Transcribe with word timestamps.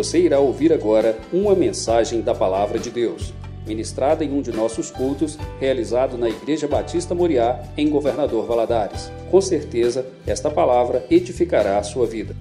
Você 0.00 0.18
irá 0.18 0.40
ouvir 0.40 0.72
agora 0.72 1.20
uma 1.30 1.54
mensagem 1.54 2.22
da 2.22 2.34
Palavra 2.34 2.78
de 2.78 2.90
Deus, 2.90 3.34
ministrada 3.66 4.24
em 4.24 4.32
um 4.32 4.40
de 4.40 4.50
nossos 4.50 4.90
cultos, 4.90 5.36
realizado 5.60 6.16
na 6.16 6.26
Igreja 6.26 6.66
Batista 6.66 7.14
Moriá, 7.14 7.62
em 7.76 7.90
Governador 7.90 8.46
Valadares. 8.46 9.12
Com 9.30 9.42
certeza, 9.42 10.10
esta 10.26 10.50
palavra 10.50 11.06
edificará 11.10 11.78
a 11.78 11.82
sua 11.82 12.06
vida. 12.06 12.34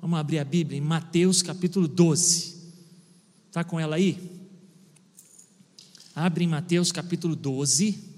Vamos 0.00 0.18
abrir 0.18 0.38
a 0.38 0.44
Bíblia 0.44 0.78
em 0.78 0.80
Mateus 0.80 1.42
capítulo 1.42 1.86
12. 1.86 2.56
Está 3.48 3.62
com 3.62 3.78
ela 3.78 3.96
aí? 3.96 4.16
Abre 6.16 6.44
em 6.44 6.48
Mateus 6.48 6.90
capítulo 6.90 7.36
12. 7.36 8.09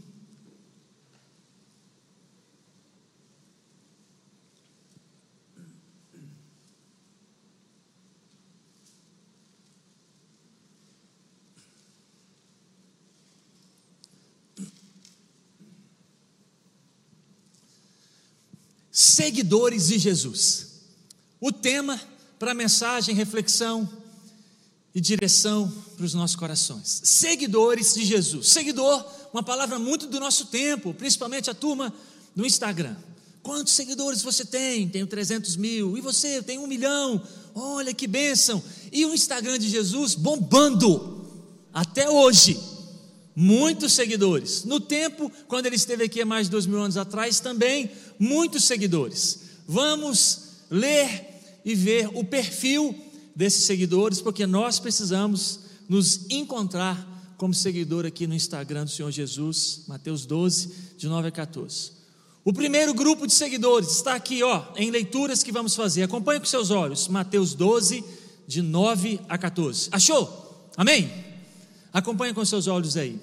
Seguidores 19.22 19.86
de 19.86 19.98
Jesus. 19.98 20.66
O 21.40 21.52
tema 21.52 22.00
para 22.40 22.54
mensagem, 22.54 23.14
reflexão 23.14 23.88
e 24.92 25.00
direção 25.00 25.72
para 25.96 26.04
os 26.04 26.12
nossos 26.12 26.34
corações. 26.34 27.02
Seguidores 27.04 27.94
de 27.94 28.04
Jesus. 28.04 28.48
Seguidor, 28.48 29.04
uma 29.32 29.42
palavra 29.42 29.78
muito 29.78 30.08
do 30.08 30.18
nosso 30.18 30.46
tempo, 30.46 30.92
principalmente 30.92 31.48
a 31.48 31.54
turma 31.54 31.94
do 32.34 32.44
Instagram. 32.44 32.96
Quantos 33.44 33.74
seguidores 33.74 34.22
você 34.22 34.44
tem? 34.44 34.88
Tenho 34.88 35.06
300 35.06 35.54
mil. 35.56 35.96
E 35.96 36.00
você? 36.00 36.42
Tenho 36.42 36.62
um 36.62 36.66
milhão. 36.66 37.22
Olha 37.54 37.94
que 37.94 38.08
bênção. 38.08 38.62
E 38.90 39.06
o 39.06 39.14
Instagram 39.14 39.58
de 39.58 39.68
Jesus 39.68 40.16
bombando. 40.16 41.30
Até 41.72 42.10
hoje. 42.10 42.58
Muitos 43.34 43.92
seguidores. 43.92 44.64
No 44.64 44.78
tempo, 44.78 45.30
quando 45.48 45.66
ele 45.66 45.76
esteve 45.76 46.04
aqui 46.04 46.20
há 46.20 46.26
mais 46.26 46.46
de 46.46 46.50
dois 46.50 46.66
mil 46.66 46.80
anos 46.80 46.96
atrás, 46.96 47.40
também 47.40 47.90
muitos 48.18 48.64
seguidores. 48.64 49.40
Vamos 49.66 50.64
ler 50.70 51.60
e 51.64 51.74
ver 51.74 52.10
o 52.14 52.24
perfil 52.24 52.94
desses 53.34 53.64
seguidores, 53.64 54.20
porque 54.20 54.46
nós 54.46 54.78
precisamos 54.78 55.60
nos 55.88 56.30
encontrar 56.30 57.08
como 57.36 57.54
seguidor 57.54 58.06
aqui 58.06 58.26
no 58.26 58.34
Instagram 58.34 58.84
do 58.84 58.90
Senhor 58.90 59.10
Jesus, 59.10 59.82
Mateus 59.88 60.26
12, 60.26 60.72
de 60.96 61.08
9 61.08 61.28
a 61.28 61.30
14. 61.30 61.92
O 62.44 62.52
primeiro 62.52 62.92
grupo 62.92 63.26
de 63.26 63.32
seguidores 63.32 63.90
está 63.90 64.14
aqui, 64.14 64.42
ó, 64.42 64.64
em 64.76 64.90
leituras 64.90 65.42
que 65.42 65.52
vamos 65.52 65.74
fazer. 65.74 66.02
Acompanhe 66.02 66.40
com 66.40 66.46
seus 66.46 66.70
olhos, 66.70 67.08
Mateus 67.08 67.54
12, 67.54 68.04
de 68.46 68.62
9 68.62 69.20
a 69.28 69.38
14. 69.38 69.88
Achou? 69.92 70.70
Amém? 70.76 71.21
Acompanhe 71.92 72.32
com 72.32 72.44
seus 72.44 72.66
olhos 72.66 72.96
aí. 72.96 73.20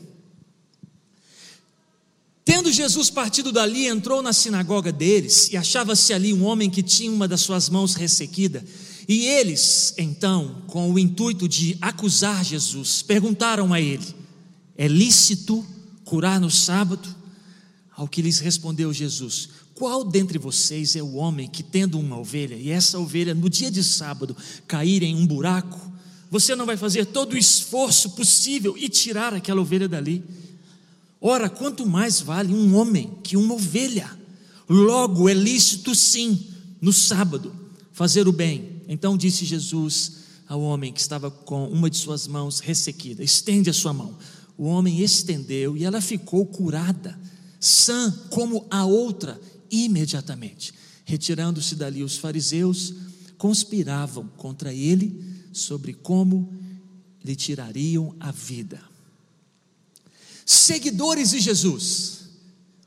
Tendo 2.46 2.72
Jesus 2.72 3.10
partido 3.10 3.52
dali, 3.52 3.88
entrou 3.88 4.22
na 4.22 4.34
sinagoga 4.34 4.92
deles, 4.92 5.50
e 5.52 5.58
achava-se 5.58 6.14
ali 6.14 6.34
um 6.34 6.44
homem 6.44 6.70
que 6.70 6.82
tinha 6.82 7.12
uma 7.12 7.28
das 7.28 7.42
suas 7.42 7.70
mãos 7.70 7.94
ressequida. 7.94 8.64
E 9.08 9.26
eles, 9.26 9.94
então, 9.98 10.64
com 10.68 10.92
o 10.92 11.00
intuito 11.00 11.48
de 11.48 11.78
acusar 11.82 12.44
Jesus, 12.44 13.02
perguntaram 13.02 13.74
a 13.74 13.80
ele: 13.80 14.16
É 14.78 14.88
lícito 14.88 15.66
curar 16.04 16.40
no 16.40 16.50
sábado? 16.50 17.18
Ao 17.96 18.08
que 18.08 18.22
lhes 18.22 18.40
respondeu 18.40 18.92
Jesus: 18.94 19.50
Qual 19.76 20.04
dentre 20.04 20.38
vocês 20.38 20.96
é 20.96 21.04
o 21.04 21.16
homem 21.16 21.48
que, 21.48 21.62
tendo 21.62 22.00
uma 22.00 22.18
ovelha, 22.18 22.56
e 22.56 22.70
essa 22.70 23.00
ovelha 23.00 23.34
no 23.34 23.50
dia 23.50 23.70
de 23.70 23.84
sábado 23.84 24.36
cair 24.68 25.04
em 25.04 25.16
um 25.16 25.26
buraco, 25.26 25.89
você 26.30 26.56
não 26.56 26.66
vai 26.66 26.78
fazer 26.78 27.06
todo 27.06 27.34
o 27.34 27.38
esforço 27.38 28.12
possível 28.12 28.78
e 28.78 28.88
tirar 28.88 29.34
aquela 29.34 29.62
ovelha 29.62 29.88
dali? 29.88 30.24
Ora, 31.20 31.50
quanto 31.50 31.86
mais 31.86 32.22
vale 32.22 32.54
um 32.54 32.76
homem 32.76 33.18
que 33.24 33.36
uma 33.36 33.56
ovelha? 33.56 34.10
Logo 34.70 35.28
é 35.28 35.34
lícito, 35.34 35.96
sim, 35.96 36.48
no 36.80 36.94
sábado, 36.94 37.54
fazer 37.92 38.28
o 38.28 38.32
bem. 38.32 38.84
Então 38.88 39.18
disse 39.18 39.44
Jesus 39.44 40.20
ao 40.48 40.62
homem 40.62 40.94
que 40.94 41.02
estava 41.02 41.32
com 41.32 41.68
uma 41.68 41.90
de 41.90 41.98
suas 41.98 42.28
mãos 42.28 42.60
ressequida: 42.60 43.24
Estende 43.24 43.70
a 43.70 43.74
sua 43.74 43.92
mão. 43.92 44.16
O 44.56 44.66
homem 44.66 45.02
estendeu 45.02 45.76
e 45.76 45.84
ela 45.84 46.00
ficou 46.00 46.46
curada, 46.46 47.20
sã 47.60 48.12
como 48.30 48.68
a 48.70 48.86
outra, 48.86 49.40
imediatamente. 49.72 50.74
Retirando-se 51.06 51.76
dali, 51.76 52.04
os 52.04 52.18
fariseus 52.18 52.94
conspiravam 53.38 54.30
contra 54.38 54.72
ele 54.72 55.29
sobre 55.52 55.94
como 55.94 56.54
lhe 57.24 57.36
tirariam 57.36 58.16
a 58.20 58.32
vida 58.32 58.90
seguidores 60.50 61.30
de 61.30 61.40
Jesus. 61.40 62.22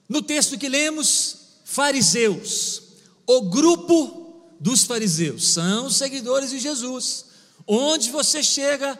No 0.09 0.21
texto 0.21 0.59
que 0.59 0.69
lemos, 0.69 1.37
fariseus, 1.65 2.83
o 3.25 3.43
grupo 3.43 4.51
dos 4.59 4.83
fariseus 4.83 5.53
são 5.53 5.89
seguidores 5.89 6.51
de 6.51 6.59
Jesus. 6.59 7.27
Onde 7.65 8.11
você 8.11 8.43
chega 8.43 8.99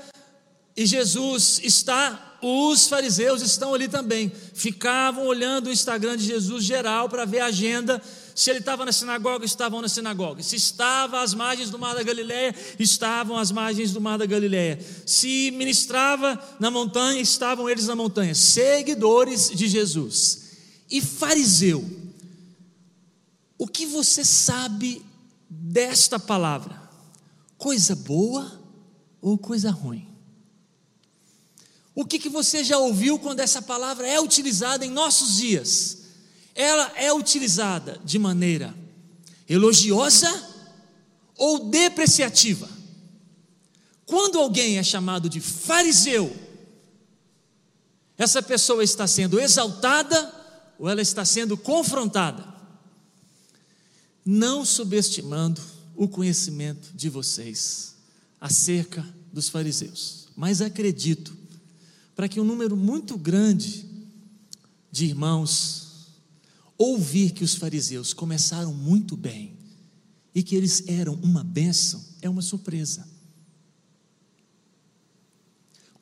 e 0.77 0.87
Jesus 0.87 1.61
está, 1.65 2.39
os 2.41 2.87
fariseus 2.87 3.43
estão 3.43 3.75
ali 3.75 3.89
também. 3.89 4.31
Ficavam 4.55 5.27
olhando 5.27 5.67
o 5.67 5.73
Instagram 5.73 6.17
de 6.17 6.25
Jesus 6.25 6.63
geral 6.65 7.09
para 7.09 7.25
ver 7.25 7.41
a 7.41 7.47
agenda 7.47 8.01
se 8.35 8.51
ele 8.51 8.61
estava 8.61 8.85
na 8.85 8.93
sinagoga, 8.93 9.45
estavam 9.45 9.83
na 9.83 9.89
sinagoga. 9.89 10.43
Se 10.43 10.57
estava 10.57 11.23
às 11.23 11.35
margens 11.35 11.71
do 11.71 11.79
mar 11.79 11.95
da 11.95 12.03
Galileia, 12.03 12.55
estavam 12.79 13.37
às 13.37 13.51
margens 13.51 13.93
do 13.93 14.01
mar 14.01 14.19
da 14.19 14.27
Galileia. 14.27 14.79
Se 15.07 15.51
ministrava 15.53 16.43
na 16.59 16.71
montanha, 16.71 17.21
estavam 17.21 17.69
eles 17.69 17.87
na 17.87 17.97
montanha. 17.97 18.35
Seguidores 18.35 19.51
de 19.51 19.69
Jesus. 19.69 20.43
E 20.91 21.01
fariseu, 21.01 21.85
o 23.59 23.67
que 23.67 23.87
você 23.87 24.25
sabe 24.25 25.05
desta 25.49 26.19
palavra? 26.19 26.81
Coisa 27.59 27.95
boa 27.95 28.61
ou 29.21 29.39
coisa 29.39 29.71
ruim? 29.71 30.09
O 31.95 32.05
que, 32.05 32.19
que 32.19 32.29
você 32.29 32.65
já 32.65 32.79
ouviu 32.79 33.19
quando 33.19 33.41
essa 33.41 33.61
palavra 33.61 34.07
é 34.09 34.19
utilizada 34.19 34.85
em 34.85 34.91
nossos 34.91 35.37
dias? 35.37 36.02
Ela 36.55 36.93
é 36.97 37.13
utilizada 37.13 38.01
de 38.05 38.19
maneira 38.19 38.75
elogiosa 39.49 40.31
ou 41.37 41.71
depreciativa. 41.71 42.69
Quando 44.07 44.39
alguém 44.39 44.79
é 44.79 44.83
chamado 44.83 45.29
de 45.29 45.41
fariseu, 45.41 46.35
essa 48.17 48.43
pessoa 48.43 48.85
está 48.85 49.07
sendo 49.07 49.41
exaltada 49.41 50.33
ou 50.79 50.89
ela 50.89 51.01
está 51.01 51.25
sendo 51.25 51.57
confrontada. 51.57 52.47
Não 54.25 54.65
subestimando 54.65 55.61
o 55.97 56.07
conhecimento 56.07 56.91
de 56.95 57.09
vocês 57.09 57.97
acerca 58.41 59.05
dos 59.33 59.49
fariseus, 59.49 60.29
mas 60.37 60.61
acredito 60.61 61.37
para 62.15 62.29
que 62.29 62.41
um 62.41 62.45
número 62.45 62.77
muito 62.77 63.17
grande 63.17 63.87
de 64.91 65.07
irmãos 65.07 65.82
ouvir 66.77 67.33
que 67.33 67.45
os 67.45 67.55
fariseus 67.55 68.13
começaram 68.13 68.73
muito 68.73 69.17
bem 69.17 69.57
e 70.35 70.43
que 70.43 70.55
eles 70.55 70.85
eram 70.89 71.15
uma 71.15 71.45
bênção 71.45 72.03
é 72.21 72.29
uma 72.29 72.43
surpresa. 72.43 73.07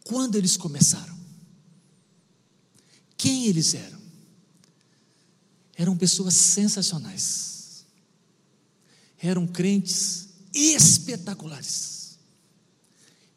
Quando 0.04 0.36
eles 0.36 0.56
começaram? 0.56 1.18
Quem 3.16 3.46
eles 3.46 3.74
eram? 3.74 4.00
Eram 5.74 5.96
pessoas 5.96 6.34
sensacionais. 6.34 7.84
Eram 9.18 9.46
crentes 9.46 10.28
espetaculares. 10.52 12.18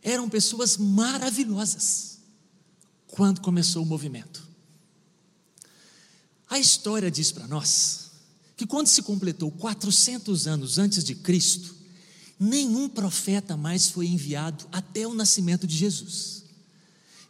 Eram 0.01 0.29
pessoas 0.29 0.77
maravilhosas. 0.77 2.19
Quando 3.07 3.41
começou 3.41 3.83
o 3.83 3.85
movimento? 3.85 4.52
A 6.53 6.59
história 6.59 7.09
diz 7.09 7.31
para 7.31 7.47
nós 7.47 8.11
que 8.55 8.67
quando 8.67 8.85
se 8.85 9.01
completou 9.01 9.49
400 9.49 10.45
anos 10.45 10.77
antes 10.77 11.03
de 11.03 11.15
Cristo, 11.15 11.73
nenhum 12.39 12.87
profeta 12.87 13.57
mais 13.57 13.89
foi 13.89 14.05
enviado 14.05 14.63
até 14.71 15.07
o 15.07 15.15
nascimento 15.15 15.65
de 15.65 15.75
Jesus. 15.75 16.43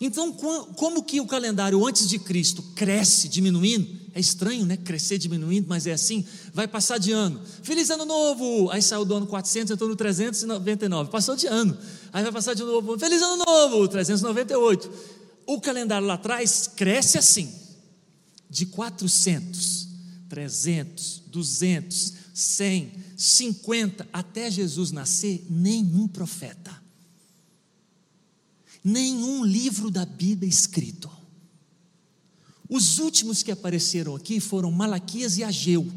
Então, 0.02 0.34
como 0.34 1.04
que 1.04 1.22
o 1.22 1.26
calendário 1.26 1.88
antes 1.88 2.10
de 2.10 2.20
Cristo 2.20 2.62
cresce, 2.76 3.30
diminuindo? 3.30 3.88
É 4.14 4.20
estranho, 4.20 4.66
né? 4.66 4.76
Crescer 4.76 5.18
diminuindo, 5.18 5.68
mas 5.70 5.88
é 5.88 5.94
assim. 5.94 6.26
Vai 6.54 6.68
passar 6.68 6.98
de 6.98 7.14
ano. 7.14 7.40
Feliz 7.62 7.90
ano 7.90 8.04
novo! 8.04 8.70
Aí 8.72 8.82
saiu 8.82 9.06
do 9.06 9.16
ano 9.16 9.26
400, 9.26 9.70
eu 9.70 9.76
estou 9.76 9.88
no 9.88 9.96
399. 9.96 11.10
Passou 11.10 11.38
de 11.38 11.48
ano. 11.48 11.78
Aí 12.12 12.24
vai 12.24 12.32
passar 12.34 12.56
de 12.56 12.64
novo. 12.64 13.00
Feliz 13.00 13.22
ano 13.22 13.42
novo! 13.46 13.88
398. 13.88 14.92
O 15.46 15.62
calendário 15.62 16.06
lá 16.06 16.16
atrás 16.16 16.70
cresce 16.76 17.18
assim 17.18 17.63
de 18.54 18.68
400, 18.68 19.88
300, 20.30 21.24
200, 21.26 22.14
100, 22.32 22.92
50 23.18 24.08
até 24.14 24.52
Jesus 24.52 24.92
nascer, 24.92 25.44
nenhum 25.50 26.08
profeta, 26.08 26.72
nenhum 28.84 29.44
livro 29.44 29.90
da 29.90 30.06
Bíblia 30.06 30.48
escrito. 30.48 31.10
Os 32.70 33.00
últimos 33.00 33.42
que 33.42 33.52
apareceram 33.52 34.16
aqui 34.16 34.40
foram 34.40 34.72
Malaquias 34.72 35.40
e 35.40 35.44
Ageu, 35.44 35.92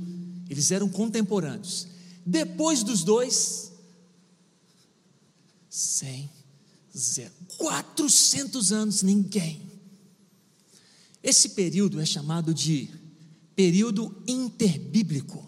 eles 0.48 0.70
eram 0.70 0.88
contemporâneos. 0.88 1.86
Depois 2.24 2.82
dos 2.82 3.04
dois, 3.04 3.70
100, 5.68 6.30
zero, 6.96 7.34
400 7.58 8.72
anos, 8.72 9.02
ninguém. 9.02 9.65
Esse 11.22 11.50
período 11.50 12.00
é 12.00 12.06
chamado 12.06 12.54
de 12.54 12.88
período 13.54 14.22
interbíblico, 14.26 15.44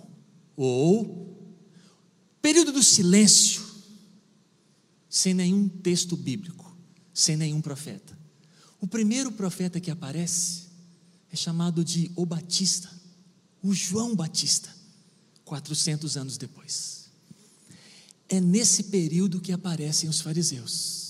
ou 0.57 1.55
período 2.41 2.73
do 2.73 2.83
silêncio, 2.83 3.63
sem 5.09 5.35
nenhum 5.35 5.69
texto 5.69 6.17
bíblico, 6.17 6.77
sem 7.13 7.37
nenhum 7.37 7.61
profeta. 7.61 8.19
O 8.81 8.87
primeiro 8.87 9.31
profeta 9.33 9.81
que 9.81 9.91
aparece 9.91 10.69
é 11.31 11.37
chamado 11.37 11.85
de 11.85 12.11
O 12.17 12.25
Batista, 12.25 12.91
o 13.63 13.75
João 13.75 14.15
Batista, 14.15 14.75
400 15.45 16.17
anos 16.17 16.37
depois. 16.37 17.09
É 18.29 18.41
nesse 18.41 18.85
período 18.85 19.41
que 19.41 19.53
aparecem 19.53 20.09
os 20.09 20.21
fariseus. 20.21 21.08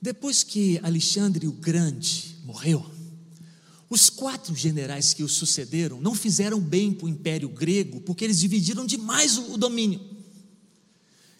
Depois 0.00 0.42
que 0.42 0.80
Alexandre 0.82 1.46
o 1.46 1.52
Grande 1.52 2.36
morreu, 2.44 2.84
os 3.90 4.08
quatro 4.08 4.54
generais 4.54 5.12
que 5.12 5.24
o 5.24 5.28
sucederam 5.28 6.00
não 6.00 6.14
fizeram 6.14 6.60
bem 6.60 6.92
para 6.92 7.06
o 7.06 7.08
Império 7.08 7.48
Grego, 7.48 8.00
porque 8.00 8.24
eles 8.24 8.38
dividiram 8.38 8.86
demais 8.86 9.36
o, 9.36 9.58
domínio. 9.58 10.00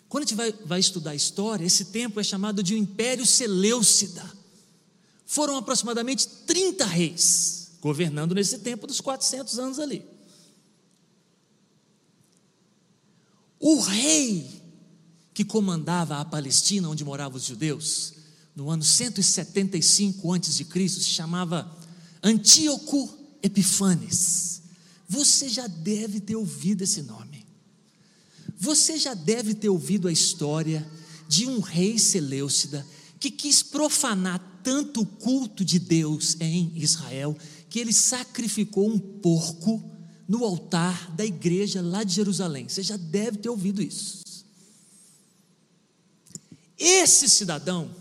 Quando 0.08 0.24
a 0.24 0.26
gente 0.26 0.36
vai, 0.36 0.52
vai, 0.66 0.80
estudar 0.80 1.12
a 1.12 1.14
história, 1.14 1.64
esse 1.64 1.86
tempo 1.86 2.18
é 2.18 2.24
chamado 2.24 2.62
de 2.62 2.76
Império 2.76 3.24
Seleucida. 3.24 4.28
Foram 5.24 5.56
aproximadamente 5.56 6.26
30 6.26 6.84
reis 6.84 7.70
governando 7.80 8.34
nesse 8.34 8.58
tempo 8.58 8.86
dos 8.86 9.00
400 9.00 9.58
anos 9.58 9.78
ali. 9.78 10.04
O 13.60 13.80
rei 13.80 14.60
que 15.32 15.44
comandava 15.44 16.18
a 16.18 16.24
Palestina, 16.24 16.88
onde 16.88 17.04
moravam 17.04 17.38
os 17.38 17.44
judeus, 17.44 18.19
no 18.60 18.68
ano 18.68 18.84
175 18.84 20.34
a.C., 20.34 20.88
se 20.90 21.04
chamava 21.04 21.74
Antíoco 22.22 23.08
Epifanes. 23.42 24.60
Você 25.08 25.48
já 25.48 25.66
deve 25.66 26.20
ter 26.20 26.36
ouvido 26.36 26.82
esse 26.82 27.00
nome. 27.00 27.46
Você 28.58 28.98
já 28.98 29.14
deve 29.14 29.54
ter 29.54 29.70
ouvido 29.70 30.08
a 30.08 30.12
história 30.12 30.86
de 31.26 31.46
um 31.46 31.60
rei 31.60 31.98
Seleucida 31.98 32.86
que 33.18 33.30
quis 33.30 33.62
profanar 33.62 34.60
tanto 34.62 35.00
o 35.00 35.06
culto 35.06 35.64
de 35.64 35.78
Deus 35.78 36.36
em 36.38 36.70
Israel 36.76 37.34
que 37.70 37.78
ele 37.78 37.94
sacrificou 37.94 38.90
um 38.90 38.98
porco 38.98 39.82
no 40.28 40.44
altar 40.44 41.10
da 41.12 41.24
igreja 41.24 41.80
lá 41.80 42.04
de 42.04 42.12
Jerusalém. 42.12 42.68
Você 42.68 42.82
já 42.82 42.98
deve 42.98 43.38
ter 43.38 43.48
ouvido 43.48 43.80
isso. 43.82 44.44
Esse 46.76 47.26
cidadão 47.26 47.99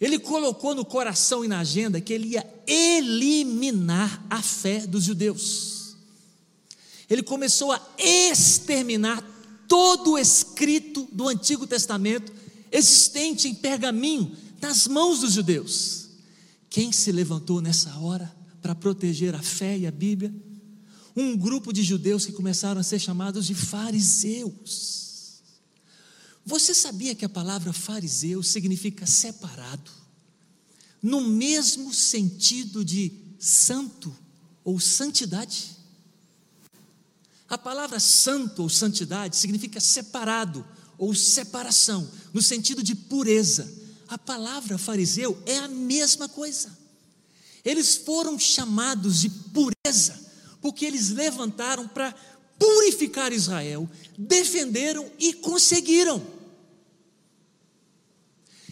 ele 0.00 0.18
colocou 0.18 0.74
no 0.74 0.84
coração 0.84 1.44
e 1.44 1.48
na 1.48 1.60
agenda 1.60 2.00
que 2.00 2.12
ele 2.12 2.28
ia 2.28 2.46
eliminar 2.66 4.24
a 4.30 4.40
fé 4.40 4.86
dos 4.86 5.04
judeus. 5.04 5.96
Ele 7.10 7.22
começou 7.22 7.72
a 7.72 7.80
exterminar 7.98 9.22
todo 9.66 10.12
o 10.12 10.18
escrito 10.18 11.08
do 11.10 11.26
Antigo 11.26 11.66
Testamento 11.66 12.32
existente 12.70 13.48
em 13.48 13.54
pergaminho 13.54 14.30
nas 14.60 14.86
mãos 14.86 15.20
dos 15.20 15.32
judeus. 15.32 16.08
Quem 16.70 16.92
se 16.92 17.10
levantou 17.10 17.60
nessa 17.60 17.96
hora 17.98 18.34
para 18.60 18.74
proteger 18.74 19.34
a 19.34 19.42
fé 19.42 19.76
e 19.78 19.86
a 19.86 19.90
Bíblia? 19.90 20.32
Um 21.16 21.36
grupo 21.36 21.72
de 21.72 21.82
judeus 21.82 22.26
que 22.26 22.32
começaram 22.32 22.80
a 22.80 22.84
ser 22.84 22.98
chamados 22.98 23.46
de 23.46 23.54
fariseus. 23.54 25.07
Você 26.48 26.72
sabia 26.72 27.14
que 27.14 27.26
a 27.26 27.28
palavra 27.28 27.74
fariseu 27.74 28.42
significa 28.42 29.04
separado? 29.04 29.90
No 31.02 31.20
mesmo 31.20 31.92
sentido 31.92 32.82
de 32.82 33.12
santo 33.38 34.16
ou 34.64 34.80
santidade? 34.80 35.76
A 37.50 37.58
palavra 37.58 38.00
santo 38.00 38.62
ou 38.62 38.68
santidade 38.70 39.36
significa 39.36 39.78
separado 39.78 40.66
ou 40.96 41.14
separação, 41.14 42.10
no 42.32 42.40
sentido 42.40 42.82
de 42.82 42.94
pureza. 42.94 43.70
A 44.08 44.16
palavra 44.16 44.78
fariseu 44.78 45.38
é 45.44 45.58
a 45.58 45.68
mesma 45.68 46.30
coisa. 46.30 46.74
Eles 47.62 47.94
foram 47.94 48.38
chamados 48.38 49.20
de 49.20 49.28
pureza, 49.28 50.18
porque 50.62 50.86
eles 50.86 51.10
levantaram 51.10 51.86
para 51.86 52.14
purificar 52.58 53.34
Israel, 53.34 53.86
defenderam 54.16 55.12
e 55.18 55.34
conseguiram. 55.34 56.37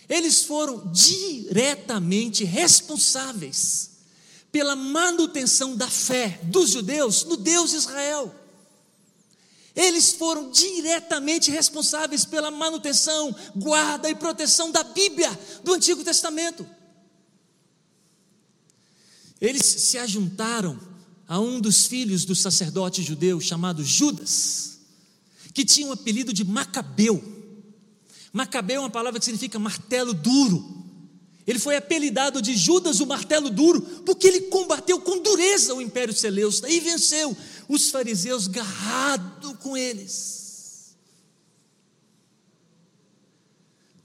Eles 0.08 0.44
foram 0.44 0.90
diretamente 0.92 2.44
responsáveis 2.44 3.90
pela 4.52 4.76
manutenção 4.76 5.76
da 5.76 5.88
fé 5.88 6.40
dos 6.44 6.70
judeus 6.70 7.24
no 7.24 7.36
Deus 7.36 7.72
Israel. 7.72 8.34
Eles 9.74 10.12
foram 10.12 10.50
diretamente 10.50 11.50
responsáveis 11.50 12.24
pela 12.24 12.50
manutenção, 12.50 13.34
guarda 13.54 14.08
e 14.08 14.14
proteção 14.14 14.70
da 14.70 14.82
Bíblia 14.82 15.30
do 15.62 15.74
Antigo 15.74 16.02
Testamento. 16.02 16.66
Eles 19.38 19.66
se 19.66 19.98
ajuntaram 19.98 20.80
a 21.28 21.38
um 21.38 21.60
dos 21.60 21.84
filhos 21.84 22.24
do 22.24 22.34
sacerdote 22.34 23.02
judeu 23.02 23.38
chamado 23.40 23.84
Judas, 23.84 24.78
que 25.52 25.64
tinha 25.64 25.88
o 25.88 25.92
apelido 25.92 26.32
de 26.32 26.44
Macabeu 26.44 27.35
Macabeu 28.36 28.76
é 28.76 28.80
uma 28.80 28.90
palavra 28.90 29.18
que 29.18 29.24
significa 29.24 29.58
martelo 29.58 30.12
duro. 30.12 30.84
Ele 31.46 31.58
foi 31.58 31.74
apelidado 31.74 32.42
de 32.42 32.54
Judas, 32.54 33.00
o 33.00 33.06
martelo 33.06 33.48
duro, 33.48 33.80
porque 34.04 34.26
ele 34.26 34.42
combateu 34.42 35.00
com 35.00 35.22
dureza 35.22 35.72
o 35.72 35.80
império 35.80 36.12
Seleucida 36.12 36.68
e 36.68 36.78
venceu 36.78 37.34
os 37.66 37.88
fariseus 37.88 38.46
garrado 38.46 39.54
com 39.54 39.74
eles. 39.74 40.94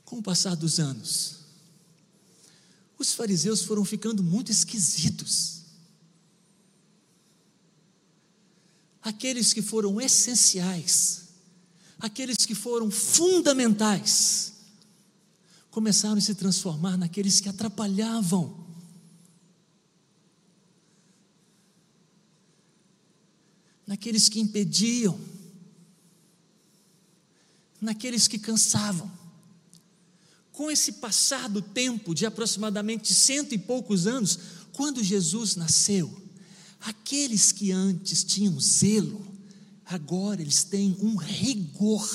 Com 0.05 0.19
o 0.19 0.23
passar 0.23 0.55
dos 0.55 0.79
anos, 0.79 1.39
os 2.97 3.11
fariseus 3.11 3.63
foram 3.63 3.83
ficando 3.83 4.23
muito 4.23 4.49
esquisitos. 4.49 5.63
Aqueles 9.01 9.51
que 9.51 9.61
foram 9.61 9.99
essenciais 9.99 11.30
aqueles 12.01 12.45
que 12.45 12.55
foram 12.55 12.89
fundamentais, 12.89 14.53
começaram 15.69 16.17
a 16.17 16.21
se 16.21 16.33
transformar 16.33 16.97
naqueles 16.97 17.39
que 17.39 17.47
atrapalhavam. 17.47 18.59
Naqueles 23.85 24.27
que 24.27 24.39
impediam, 24.39 25.19
naqueles 27.79 28.27
que 28.27 28.39
cansavam. 28.39 29.11
Com 30.51 30.71
esse 30.71 30.93
passar 30.93 31.47
do 31.47 31.61
tempo 31.61 32.15
de 32.15 32.25
aproximadamente 32.25 33.13
cento 33.13 33.53
e 33.53 33.57
poucos 33.57 34.07
anos, 34.07 34.39
quando 34.73 35.03
Jesus 35.03 35.55
nasceu, 35.55 36.21
aqueles 36.79 37.51
que 37.51 37.71
antes 37.71 38.23
tinham 38.23 38.59
zelo, 38.59 39.30
agora 39.93 40.41
eles 40.41 40.63
têm 40.63 40.97
um 41.01 41.15
rigor 41.15 42.07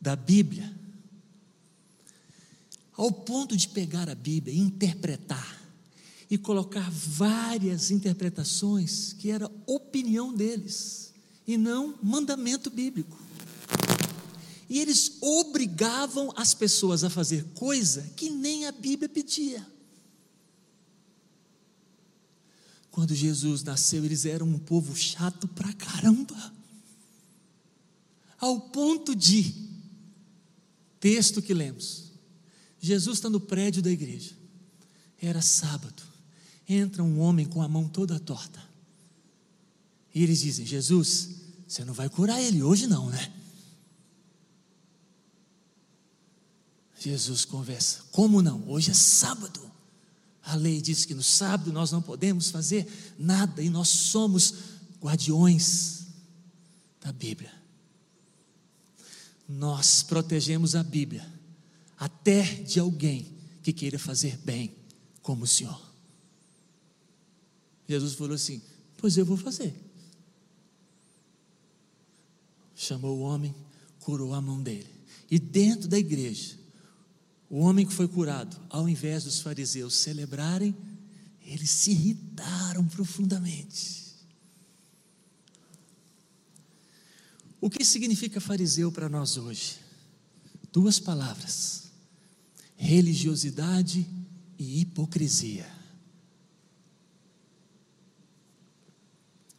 da 0.00 0.16
Bíblia, 0.16 0.74
ao 2.92 3.12
ponto 3.12 3.56
de 3.56 3.68
pegar 3.68 4.08
a 4.08 4.14
Bíblia 4.14 4.54
e 4.54 4.58
interpretar, 4.58 5.58
e 6.30 6.38
colocar 6.38 6.90
várias 6.90 7.90
interpretações 7.90 9.12
que 9.12 9.30
era 9.30 9.50
opinião 9.66 10.34
deles, 10.34 11.12
e 11.46 11.56
não 11.56 11.98
mandamento 12.02 12.70
bíblico. 12.70 13.18
E 14.68 14.78
eles 14.78 15.16
obrigavam 15.20 16.32
as 16.36 16.54
pessoas 16.54 17.02
a 17.02 17.10
fazer 17.10 17.44
coisa 17.54 18.02
que 18.14 18.30
nem 18.30 18.66
a 18.66 18.72
Bíblia 18.72 19.08
pedia. 19.08 19.66
Quando 22.90 23.14
Jesus 23.14 23.62
nasceu, 23.62 24.04
eles 24.04 24.24
eram 24.24 24.46
um 24.46 24.58
povo 24.58 24.96
chato 24.96 25.46
pra 25.48 25.72
caramba. 25.72 26.52
Ao 28.38 28.60
ponto 28.60 29.14
de, 29.14 29.54
texto 30.98 31.40
que 31.40 31.54
lemos, 31.54 32.12
Jesus 32.80 33.18
está 33.18 33.30
no 33.30 33.40
prédio 33.40 33.82
da 33.82 33.90
igreja, 33.90 34.32
era 35.20 35.42
sábado, 35.42 36.02
entra 36.68 37.02
um 37.02 37.20
homem 37.20 37.46
com 37.46 37.62
a 37.62 37.68
mão 37.68 37.88
toda 37.88 38.18
torta. 38.18 38.62
E 40.14 40.22
eles 40.22 40.40
dizem: 40.40 40.66
Jesus, 40.66 41.30
você 41.66 41.84
não 41.84 41.94
vai 41.94 42.08
curar 42.08 42.40
ele 42.40 42.62
hoje, 42.62 42.86
não, 42.86 43.08
né? 43.08 43.32
Jesus 46.98 47.44
conversa: 47.44 48.04
Como 48.10 48.42
não? 48.42 48.68
Hoje 48.68 48.90
é 48.90 48.94
sábado. 48.94 49.69
A 50.42 50.54
lei 50.54 50.80
diz 50.80 51.04
que 51.04 51.14
no 51.14 51.22
sábado 51.22 51.72
nós 51.72 51.92
não 51.92 52.00
podemos 52.00 52.50
fazer 52.50 52.86
nada 53.18 53.62
e 53.62 53.68
nós 53.68 53.88
somos 53.88 54.54
guardiões 55.00 56.06
da 57.00 57.12
Bíblia. 57.12 57.52
Nós 59.48 60.02
protegemos 60.02 60.74
a 60.74 60.82
Bíblia 60.82 61.26
até 61.98 62.42
de 62.42 62.80
alguém 62.80 63.26
que 63.62 63.72
queira 63.72 63.98
fazer 63.98 64.38
bem, 64.38 64.74
como 65.22 65.44
o 65.44 65.46
Senhor. 65.46 65.90
Jesus 67.88 68.14
falou 68.14 68.34
assim: 68.34 68.62
Pois 68.96 69.16
eu 69.16 69.24
vou 69.24 69.36
fazer. 69.36 69.74
Chamou 72.74 73.18
o 73.18 73.20
homem, 73.20 73.54
curou 74.00 74.32
a 74.32 74.40
mão 74.40 74.62
dele. 74.62 74.88
E 75.30 75.38
dentro 75.38 75.88
da 75.88 75.98
igreja, 75.98 76.59
o 77.50 77.58
homem 77.58 77.84
que 77.84 77.92
foi 77.92 78.06
curado, 78.06 78.56
ao 78.70 78.88
invés 78.88 79.24
dos 79.24 79.40
fariseus 79.40 79.96
celebrarem, 79.96 80.72
eles 81.42 81.68
se 81.68 81.90
irritaram 81.90 82.86
profundamente. 82.86 84.14
O 87.60 87.68
que 87.68 87.84
significa 87.84 88.40
fariseu 88.40 88.92
para 88.92 89.08
nós 89.08 89.36
hoje? 89.36 89.78
Duas 90.72 91.00
palavras: 91.00 91.90
religiosidade 92.76 94.06
e 94.56 94.80
hipocrisia. 94.80 95.68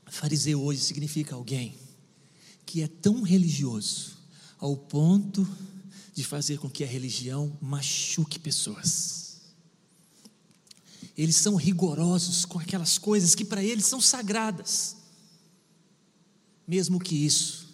Fariseu 0.05 0.61
hoje 0.63 0.79
significa 0.79 1.35
alguém 1.35 1.77
que 2.65 2.81
é 2.81 2.87
tão 2.87 3.21
religioso 3.21 4.17
ao 4.59 4.77
ponto 4.77 5.45
de 6.13 6.23
fazer 6.23 6.57
com 6.59 6.69
que 6.69 6.83
a 6.83 6.87
religião 6.87 7.57
machuque 7.61 8.39
pessoas. 8.39 9.37
Eles 11.17 11.35
são 11.35 11.55
rigorosos 11.55 12.45
com 12.45 12.59
aquelas 12.59 12.97
coisas 12.97 13.35
que 13.35 13.45
para 13.45 13.63
eles 13.63 13.85
são 13.85 14.01
sagradas, 14.01 14.95
mesmo 16.67 16.99
que 16.99 17.15
isso 17.15 17.69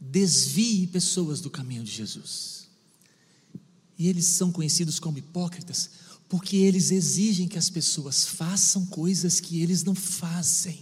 desvie 0.00 0.86
pessoas 0.86 1.40
do 1.40 1.50
caminho 1.50 1.84
de 1.84 1.90
Jesus. 1.90 2.68
E 3.98 4.08
eles 4.08 4.24
são 4.26 4.50
conhecidos 4.50 4.98
como 4.98 5.18
hipócritas 5.18 5.90
porque 6.30 6.56
eles 6.56 6.92
exigem 6.92 7.48
que 7.48 7.58
as 7.58 7.68
pessoas 7.68 8.24
façam 8.24 8.86
coisas 8.86 9.40
que 9.40 9.60
eles 9.60 9.82
não 9.82 9.96
fazem. 9.96 10.78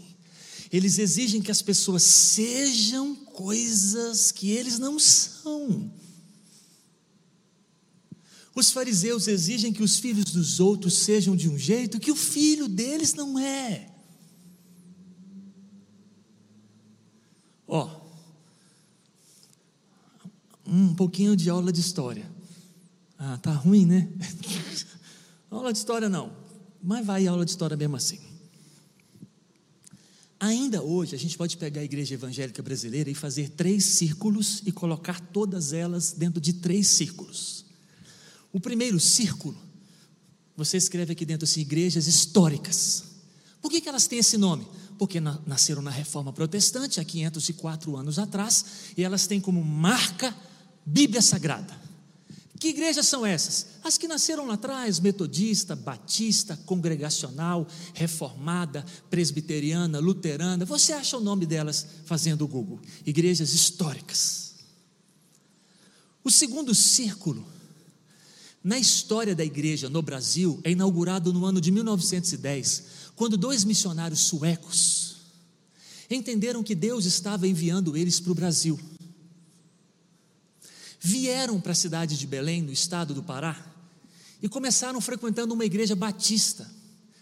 Eles 0.70 0.98
exigem 0.98 1.40
que 1.40 1.50
as 1.50 1.62
pessoas 1.62 2.02
sejam 2.02 3.14
coisas 3.14 4.30
que 4.30 4.50
eles 4.50 4.78
não 4.78 4.98
são. 4.98 5.90
Os 8.58 8.72
fariseus 8.72 9.28
exigem 9.28 9.72
que 9.72 9.84
os 9.84 10.00
filhos 10.00 10.24
dos 10.32 10.58
outros 10.58 10.98
sejam 10.98 11.36
de 11.36 11.48
um 11.48 11.56
jeito 11.56 12.00
que 12.00 12.10
o 12.10 12.16
filho 12.16 12.66
deles 12.66 13.14
não 13.14 13.38
é. 13.38 13.88
Ó, 17.68 18.00
um 20.66 20.92
pouquinho 20.92 21.36
de 21.36 21.48
aula 21.48 21.70
de 21.70 21.78
história. 21.78 22.28
Ah, 23.16 23.38
tá 23.38 23.52
ruim, 23.52 23.86
né? 23.86 24.08
aula 25.48 25.72
de 25.72 25.78
história 25.78 26.08
não, 26.08 26.32
mas 26.82 27.06
vai 27.06 27.28
aula 27.28 27.44
de 27.44 27.52
história 27.52 27.76
mesmo 27.76 27.94
assim. 27.94 28.18
Ainda 30.40 30.82
hoje, 30.82 31.14
a 31.14 31.18
gente 31.18 31.38
pode 31.38 31.56
pegar 31.56 31.80
a 31.80 31.84
igreja 31.84 32.14
evangélica 32.14 32.60
brasileira 32.60 33.08
e 33.08 33.14
fazer 33.14 33.50
três 33.50 33.84
círculos 33.84 34.62
e 34.66 34.72
colocar 34.72 35.20
todas 35.20 35.72
elas 35.72 36.10
dentro 36.10 36.40
de 36.40 36.54
três 36.54 36.88
círculos. 36.88 37.67
O 38.52 38.60
primeiro 38.60 38.98
círculo, 38.98 39.56
você 40.56 40.76
escreve 40.76 41.12
aqui 41.12 41.24
dentro 41.24 41.44
assim, 41.44 41.60
igrejas 41.60 42.06
históricas. 42.06 43.04
Por 43.60 43.70
que, 43.70 43.80
que 43.80 43.88
elas 43.88 44.06
têm 44.06 44.18
esse 44.18 44.36
nome? 44.36 44.66
Porque 44.98 45.20
na, 45.20 45.38
nasceram 45.46 45.82
na 45.82 45.90
reforma 45.90 46.32
protestante 46.32 47.00
há 47.00 47.04
504 47.04 47.96
anos 47.96 48.18
atrás 48.18 48.64
e 48.96 49.04
elas 49.04 49.26
têm 49.26 49.40
como 49.40 49.62
marca 49.64 50.34
Bíblia 50.84 51.22
Sagrada. 51.22 51.88
Que 52.58 52.68
igrejas 52.68 53.06
são 53.06 53.24
essas? 53.24 53.66
As 53.84 53.96
que 53.96 54.08
nasceram 54.08 54.46
lá 54.46 54.54
atrás: 54.54 54.98
metodista, 54.98 55.76
batista, 55.76 56.58
congregacional, 56.66 57.68
reformada, 57.94 58.84
presbiteriana, 59.08 60.00
luterana. 60.00 60.64
Você 60.64 60.92
acha 60.92 61.16
o 61.16 61.20
nome 61.20 61.46
delas 61.46 61.86
fazendo 62.04 62.44
o 62.44 62.48
Google? 62.48 62.80
Igrejas 63.06 63.52
históricas. 63.52 64.54
O 66.24 66.30
segundo 66.30 66.74
círculo 66.74 67.46
na 68.62 68.78
história 68.78 69.34
da 69.34 69.44
igreja 69.44 69.88
no 69.88 70.02
Brasil, 70.02 70.60
é 70.64 70.70
inaugurado 70.70 71.32
no 71.32 71.44
ano 71.44 71.60
de 71.60 71.70
1910, 71.70 72.84
quando 73.14 73.36
dois 73.36 73.64
missionários 73.64 74.20
suecos 74.20 75.08
entenderam 76.10 76.62
que 76.62 76.74
Deus 76.74 77.04
estava 77.04 77.46
enviando 77.46 77.96
eles 77.96 78.18
para 78.18 78.32
o 78.32 78.34
Brasil. 78.34 78.78
Vieram 81.00 81.60
para 81.60 81.72
a 81.72 81.74
cidade 81.74 82.18
de 82.18 82.26
Belém, 82.26 82.62
no 82.62 82.72
estado 82.72 83.14
do 83.14 83.22
Pará, 83.22 83.64
e 84.42 84.48
começaram 84.48 85.00
frequentando 85.00 85.54
uma 85.54 85.64
igreja 85.64 85.94
batista, 85.94 86.68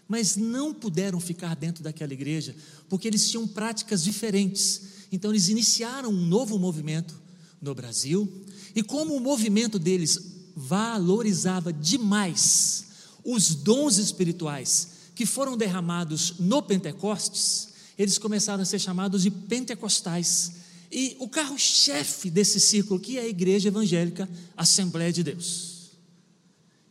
mas 0.07 0.35
não 0.37 0.73
puderam 0.73 1.19
ficar 1.19 1.55
dentro 1.55 1.83
daquela 1.83 2.13
igreja, 2.13 2.55
porque 2.87 3.07
eles 3.07 3.29
tinham 3.29 3.45
práticas 3.45 4.03
diferentes. 4.03 4.81
Então, 5.11 5.31
eles 5.31 5.49
iniciaram 5.49 6.09
um 6.09 6.25
novo 6.25 6.57
movimento 6.57 7.19
no 7.61 7.75
Brasil, 7.75 8.45
e 8.73 8.81
como 8.81 9.15
o 9.15 9.19
movimento 9.19 9.77
deles 9.77 10.36
valorizava 10.59 11.71
demais 11.71 12.85
os 13.23 13.53
dons 13.53 13.97
espirituais 13.97 14.87
que 15.13 15.23
foram 15.23 15.55
derramados 15.55 16.39
no 16.39 16.63
Pentecostes, 16.63 17.69
eles 17.97 18.17
começaram 18.17 18.63
a 18.63 18.65
ser 18.65 18.79
chamados 18.79 19.21
de 19.21 19.29
pentecostais. 19.29 20.53
E 20.91 21.15
o 21.19 21.27
carro-chefe 21.27 22.29
desse 22.29 22.59
ciclo 22.59 22.97
aqui 22.97 23.17
é 23.19 23.21
a 23.21 23.27
Igreja 23.27 23.67
Evangélica 23.67 24.27
Assembleia 24.55 25.13
de 25.13 25.23
Deus. 25.23 25.91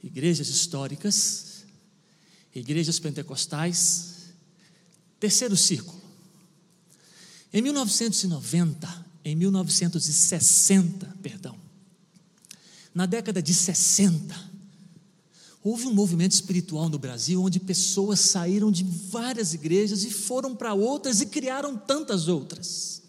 Igrejas 0.02 0.48
históricas, 0.48 1.64
igrejas 2.54 2.98
pentecostais. 3.00 4.14
Terceiro 5.18 5.56
círculo. 5.56 6.00
Em 7.52 7.62
1990, 7.62 9.06
em 9.24 9.34
1960, 9.34 11.16
perdão, 11.22 11.65
na 12.96 13.04
década 13.04 13.42
de 13.42 13.52
60, 13.52 14.34
houve 15.62 15.86
um 15.86 15.92
movimento 15.92 16.32
espiritual 16.32 16.88
no 16.88 16.98
Brasil 16.98 17.42
onde 17.42 17.60
pessoas 17.60 18.20
saíram 18.20 18.72
de 18.72 18.84
várias 18.84 19.52
igrejas 19.52 20.02
e 20.02 20.10
foram 20.10 20.56
para 20.56 20.72
outras 20.72 21.20
e 21.20 21.26
criaram 21.26 21.76
tantas 21.76 22.26
outras. 22.26 23.02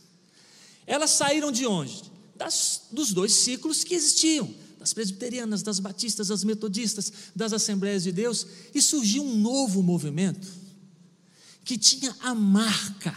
Elas 0.86 1.12
saíram 1.12 1.54
de 1.54 1.66
onde? 1.66 2.04
Das, 2.36 2.82
dos 2.92 3.14
dois 3.14 3.32
ciclos 3.32 3.86
que 3.86 3.96
existiam, 3.96 4.54
das 4.78 4.94
presbiterianas, 4.94 5.64
das 5.64 5.80
batistas, 5.80 6.28
das 6.28 6.44
metodistas, 6.44 7.10
das 7.34 7.54
Assembleias 7.54 8.04
de 8.04 8.12
Deus, 8.12 8.46
e 8.76 8.82
surgiu 8.82 9.24
um 9.24 9.38
novo 9.38 9.82
movimento 9.82 10.50
que 11.64 11.78
tinha 11.78 12.14
a 12.20 12.36
marca 12.36 13.16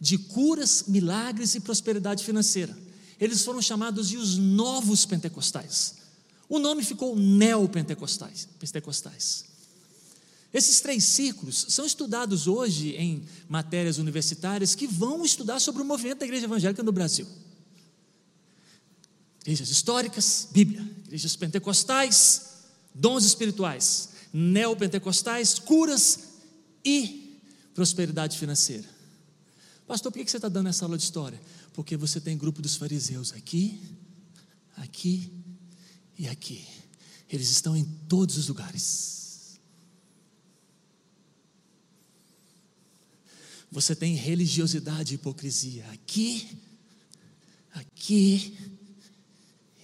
de 0.00 0.16
curas, 0.16 0.84
milagres 0.86 1.56
e 1.56 1.60
prosperidade 1.60 2.22
financeira 2.24 2.87
eles 3.20 3.44
foram 3.44 3.60
chamados 3.60 4.08
de 4.08 4.16
os 4.16 4.36
novos 4.36 5.04
pentecostais. 5.04 5.96
O 6.48 6.58
nome 6.58 6.82
ficou 6.82 7.16
neopentecostais. 7.16 8.48
Pentecostais. 8.58 9.44
Esses 10.52 10.80
três 10.80 11.04
círculos 11.04 11.66
são 11.68 11.84
estudados 11.84 12.46
hoje 12.46 12.94
em 12.96 13.22
matérias 13.48 13.98
universitárias 13.98 14.74
que 14.74 14.86
vão 14.86 15.24
estudar 15.24 15.60
sobre 15.60 15.82
o 15.82 15.84
movimento 15.84 16.20
da 16.20 16.24
igreja 16.24 16.46
evangélica 16.46 16.82
no 16.82 16.92
Brasil. 16.92 17.26
Igrejas 19.42 19.68
históricas, 19.68 20.48
Bíblia. 20.50 20.80
Igrejas 21.04 21.36
pentecostais, 21.36 22.42
dons 22.94 23.24
espirituais. 23.24 24.10
Neopentecostais, 24.32 25.58
curas 25.58 26.20
e 26.84 27.40
prosperidade 27.74 28.38
financeira. 28.38 28.88
Pastor, 29.86 30.12
por 30.12 30.22
que 30.22 30.30
você 30.30 30.36
está 30.36 30.48
dando 30.48 30.68
essa 30.68 30.84
aula 30.84 30.96
de 30.96 31.04
história? 31.04 31.40
Porque 31.78 31.96
você 31.96 32.20
tem 32.20 32.36
grupo 32.36 32.60
dos 32.60 32.74
fariseus 32.74 33.32
aqui, 33.32 33.80
aqui 34.74 35.32
e 36.18 36.26
aqui. 36.26 36.66
Eles 37.30 37.50
estão 37.50 37.76
em 37.76 37.84
todos 38.08 38.36
os 38.36 38.48
lugares. 38.48 39.60
Você 43.70 43.94
tem 43.94 44.16
religiosidade 44.16 45.14
e 45.14 45.18
hipocrisia 45.18 45.88
aqui, 45.92 46.58
aqui 47.70 48.58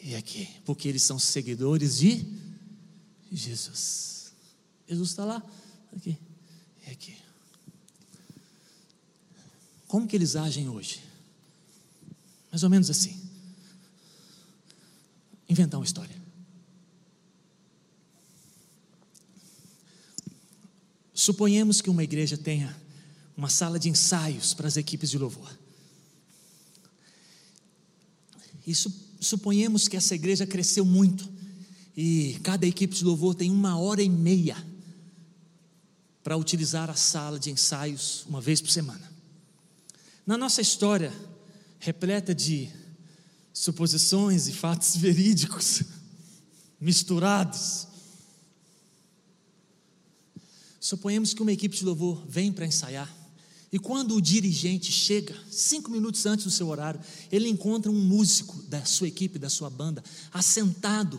e 0.02 0.16
aqui. 0.16 0.48
Porque 0.64 0.88
eles 0.88 1.04
são 1.04 1.16
seguidores 1.16 1.98
de 1.98 2.26
Jesus. 3.30 4.32
Jesus 4.88 5.10
está 5.10 5.24
lá, 5.24 5.40
aqui 5.96 6.18
e 6.84 6.90
aqui. 6.90 7.16
Como 9.86 10.08
que 10.08 10.16
eles 10.16 10.34
agem 10.34 10.68
hoje? 10.68 11.13
Mais 12.54 12.62
ou 12.62 12.70
menos 12.70 12.88
assim. 12.88 13.20
Inventar 15.48 15.80
uma 15.80 15.84
história. 15.84 16.14
Suponhamos 21.12 21.80
que 21.80 21.90
uma 21.90 22.04
igreja 22.04 22.38
tenha 22.38 22.72
uma 23.36 23.48
sala 23.48 23.76
de 23.76 23.88
ensaios 23.88 24.54
para 24.54 24.68
as 24.68 24.76
equipes 24.76 25.10
de 25.10 25.18
louvor. 25.18 25.50
E 28.64 28.72
suponhamos 29.18 29.88
que 29.88 29.96
essa 29.96 30.14
igreja 30.14 30.46
cresceu 30.46 30.84
muito 30.84 31.28
e 31.96 32.38
cada 32.44 32.64
equipe 32.64 32.94
de 32.94 33.02
louvor 33.02 33.34
tem 33.34 33.50
uma 33.50 33.76
hora 33.76 34.00
e 34.00 34.08
meia 34.08 34.56
para 36.22 36.36
utilizar 36.36 36.88
a 36.88 36.94
sala 36.94 37.36
de 37.36 37.50
ensaios 37.50 38.24
uma 38.28 38.40
vez 38.40 38.60
por 38.60 38.70
semana. 38.70 39.12
Na 40.24 40.38
nossa 40.38 40.60
história, 40.60 41.12
repleta 41.84 42.34
de 42.34 42.70
suposições 43.52 44.48
e 44.48 44.52
fatos 44.52 44.96
verídicos, 44.98 45.82
misturados, 46.80 47.86
Suponhamos 50.84 51.32
que 51.32 51.40
uma 51.40 51.50
equipe 51.50 51.74
de 51.74 51.82
louvor 51.82 52.22
vem 52.28 52.52
para 52.52 52.66
ensaiar. 52.66 53.10
E 53.72 53.78
quando 53.78 54.14
o 54.14 54.20
dirigente 54.20 54.92
chega, 54.92 55.34
cinco 55.50 55.90
minutos 55.90 56.26
antes 56.26 56.44
do 56.44 56.50
seu 56.50 56.68
horário, 56.68 57.00
ele 57.32 57.48
encontra 57.48 57.90
um 57.90 57.98
músico 57.98 58.62
da 58.64 58.84
sua 58.84 59.08
equipe, 59.08 59.38
da 59.38 59.48
sua 59.48 59.70
banda, 59.70 60.04
assentado 60.30 61.18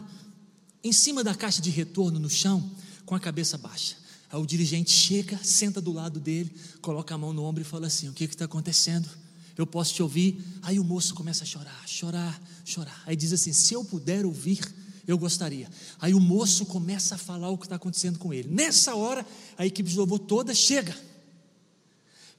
em 0.84 0.94
cima 0.94 1.24
da 1.24 1.34
caixa 1.34 1.64
de 1.64 1.72
retorno 1.72 2.20
no 2.20 2.30
chão, 2.30 2.64
com 3.08 3.16
a 3.16 3.20
cabeça 3.20 3.58
baixa. 3.58 3.96
Aí 4.32 4.40
o 4.40 4.46
dirigente 4.46 4.92
chega, 4.92 5.36
senta 5.44 5.82
do 5.82 5.92
lado 5.92 6.20
dele, 6.20 6.56
coloca 6.80 7.16
a 7.16 7.18
mão 7.18 7.34
no 7.34 7.44
ombro 7.44 7.64
e 7.64 7.66
fala 7.66 7.88
assim: 7.88 8.08
O 8.08 8.14
que 8.14 8.26
está 8.26 8.46
acontecendo? 8.46 9.10
Eu 9.58 9.66
posso 9.66 9.94
te 9.94 10.04
ouvir? 10.04 10.44
Aí 10.62 10.80
o 10.80 10.84
moço 10.84 11.14
começa 11.14 11.44
a 11.44 11.48
chorar, 11.48 11.84
chorar, 11.88 12.42
chorar. 12.66 13.04
Aí 13.06 13.16
diz 13.16 13.32
assim: 13.32 13.54
Se 13.54 13.74
eu 13.74 13.86
puder 13.86 14.26
ouvir, 14.26 14.60
eu 15.08 15.18
gostaria. 15.18 15.70
Aí 16.00 16.14
o 16.14 16.20
moço 16.20 16.66
começa 16.66 17.16
a 17.16 17.18
falar 17.18 17.50
o 17.50 17.58
que 17.58 17.66
está 17.66 17.76
acontecendo 17.76 18.20
com 18.20 18.34
ele. 18.34 18.50
Nessa 18.50 18.96
hora, 18.96 19.26
a 19.58 19.66
equipe 19.66 19.90
de 19.90 19.98
louvor 19.98 20.20
toda 20.20 20.54
chega. 20.54 20.96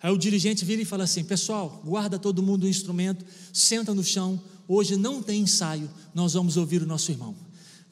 Aí 0.03 0.13
o 0.13 0.19
dirigente 0.19 0.65
vira 0.65 0.83
e 0.83 0.85
fala 0.85 1.05
assim: 1.05 1.25
Pessoal, 1.25 1.83
guarda 1.85 2.19
todo 2.19 2.43
mundo 2.43 2.65
o 2.65 2.69
instrumento, 2.69 3.25
senta 3.53 3.95
no 3.95 4.05
chão. 4.05 4.41
Hoje 4.69 4.97
não 4.97 5.23
tem 5.23 5.43
ensaio, 5.43 5.89
nós 6.15 6.35
vamos 6.35 6.57
ouvir 6.57 6.83
o 6.83 6.87
nosso 6.87 7.11
irmão. 7.11 7.35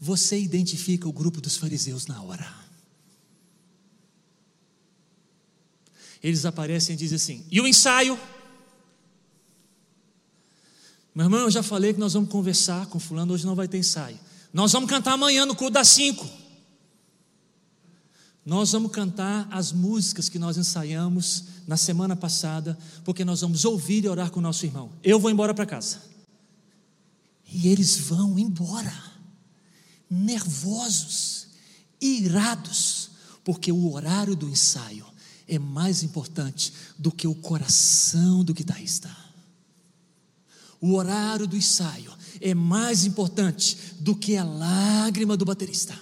Você 0.01 0.39
identifica 0.39 1.09
o 1.09 1.13
grupo 1.13 1.41
dos 1.41 1.57
fariseus 1.57 2.07
na 2.07 2.21
hora. 2.21 2.53
Eles 6.23 6.45
aparecem 6.45 6.95
e 6.95 6.99
dizem 6.99 7.17
assim: 7.17 7.45
E 7.51 7.61
o 7.61 7.67
ensaio? 7.67 8.19
Meu 11.15 11.27
irmão, 11.27 11.41
eu 11.41 11.51
já 11.51 11.63
falei 11.63 11.95
que 11.95 12.01
nós 12.01 12.15
vamos 12.15 12.29
conversar 12.29 12.87
com 12.87 12.99
Fulano, 12.99 13.33
hoje 13.33 13.47
não 13.47 13.55
vai 13.55 13.69
ter 13.69 13.79
ensaio. 13.79 14.19
Nós 14.53 14.73
vamos 14.73 14.91
cantar 14.91 15.13
amanhã 15.13 15.47
no 15.47 15.55
culto 15.55 15.75
das 15.75 15.89
cinco. 15.89 16.29
Nós 18.45 18.73
vamos 18.73 18.91
cantar 18.91 19.49
as 19.51 19.73
músicas 19.73 20.29
que 20.29 20.39
nós 20.39 20.59
ensaiamos 20.59 21.45
na 21.67 21.77
semana 21.77 22.15
passada, 22.15 22.77
porque 23.05 23.25
nós 23.25 23.41
vamos 23.41 23.65
ouvir 23.65 24.05
e 24.05 24.09
orar 24.09 24.31
com 24.31 24.41
o 24.41 24.43
nosso 24.43 24.67
irmão. 24.67 24.91
Eu 25.03 25.19
vou 25.21 25.31
embora 25.31 25.55
para 25.55 25.65
casa. 25.65 26.03
E 27.47 27.69
eles 27.69 27.97
vão 27.97 28.39
embora, 28.39 28.93
nervosos, 30.11 31.47
irados, 32.01 33.11
porque 33.45 33.71
o 33.71 33.93
horário 33.93 34.35
do 34.35 34.49
ensaio 34.49 35.07
é 35.47 35.59
mais 35.59 36.03
importante 36.03 36.73
do 36.99 37.13
que 37.13 37.29
o 37.29 37.35
coração 37.35 38.45
do 38.45 38.53
guitarrista. 38.53 39.24
O 40.85 40.97
horário 40.97 41.47
do 41.47 41.57
ensaio 41.57 42.13
é 42.43 42.53
mais 42.53 43.07
importante 43.07 43.95
do 44.01 44.15
que 44.15 44.37
a 44.37 44.45
lágrima 44.45 45.35
do 45.35 45.43
baterista. 45.43 45.99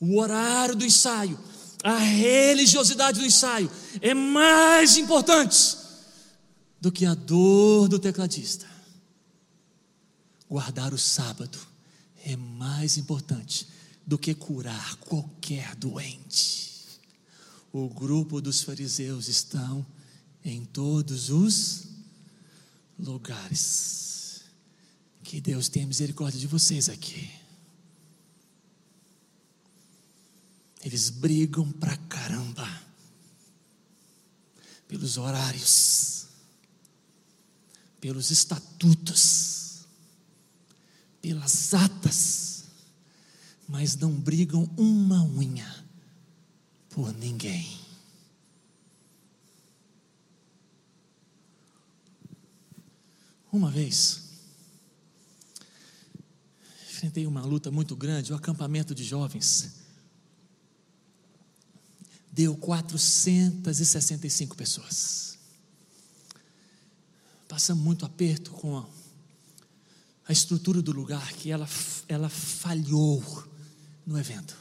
O 0.00 0.18
horário 0.18 0.74
do 0.74 0.86
ensaio, 0.86 1.38
a 1.84 1.98
religiosidade 1.98 3.20
do 3.20 3.26
ensaio 3.26 3.70
é 4.00 4.14
mais 4.14 4.96
importante 4.96 5.76
do 6.80 6.90
que 6.90 7.04
a 7.04 7.12
dor 7.12 7.88
do 7.88 7.98
tecladista. 7.98 8.66
Guardar 10.48 10.94
o 10.94 10.98
sábado 10.98 11.58
é 12.24 12.34
mais 12.36 12.96
importante 12.96 13.68
do 14.06 14.16
que 14.16 14.32
curar 14.32 14.96
qualquer 14.96 15.76
doente. 15.76 16.86
O 17.70 17.86
grupo 17.86 18.40
dos 18.40 18.62
fariseus 18.62 19.28
estão 19.28 19.84
em 20.42 20.64
todos 20.64 21.28
os 21.28 21.89
lugares. 23.00 24.42
Que 25.22 25.40
Deus 25.40 25.68
tenha 25.68 25.86
misericórdia 25.86 26.40
de 26.40 26.46
vocês 26.46 26.88
aqui. 26.88 27.30
Eles 30.82 31.10
brigam 31.10 31.70
pra 31.72 31.96
caramba 31.96 32.66
pelos 34.88 35.18
horários, 35.18 36.26
pelos 38.00 38.30
estatutos, 38.30 39.86
pelas 41.20 41.74
atas, 41.74 42.64
mas 43.68 43.94
não 43.94 44.10
brigam 44.10 44.68
uma 44.76 45.22
unha 45.22 45.84
por 46.88 47.12
ninguém. 47.14 47.79
Uma 53.52 53.70
vez, 53.70 54.22
enfrentei 56.88 57.26
uma 57.26 57.42
luta 57.42 57.70
muito 57.70 57.96
grande, 57.96 58.30
o 58.30 58.34
um 58.34 58.38
acampamento 58.38 58.94
de 58.94 59.02
jovens. 59.02 59.72
Deu 62.30 62.56
465 62.56 64.56
pessoas. 64.56 65.36
Passamos 67.48 67.82
muito 67.82 68.06
aperto 68.06 68.52
com 68.52 68.78
a, 68.78 68.86
a 70.28 70.32
estrutura 70.32 70.80
do 70.80 70.92
lugar, 70.92 71.32
que 71.32 71.50
ela, 71.50 71.68
ela 72.06 72.28
falhou 72.28 73.20
no 74.06 74.16
evento. 74.16 74.56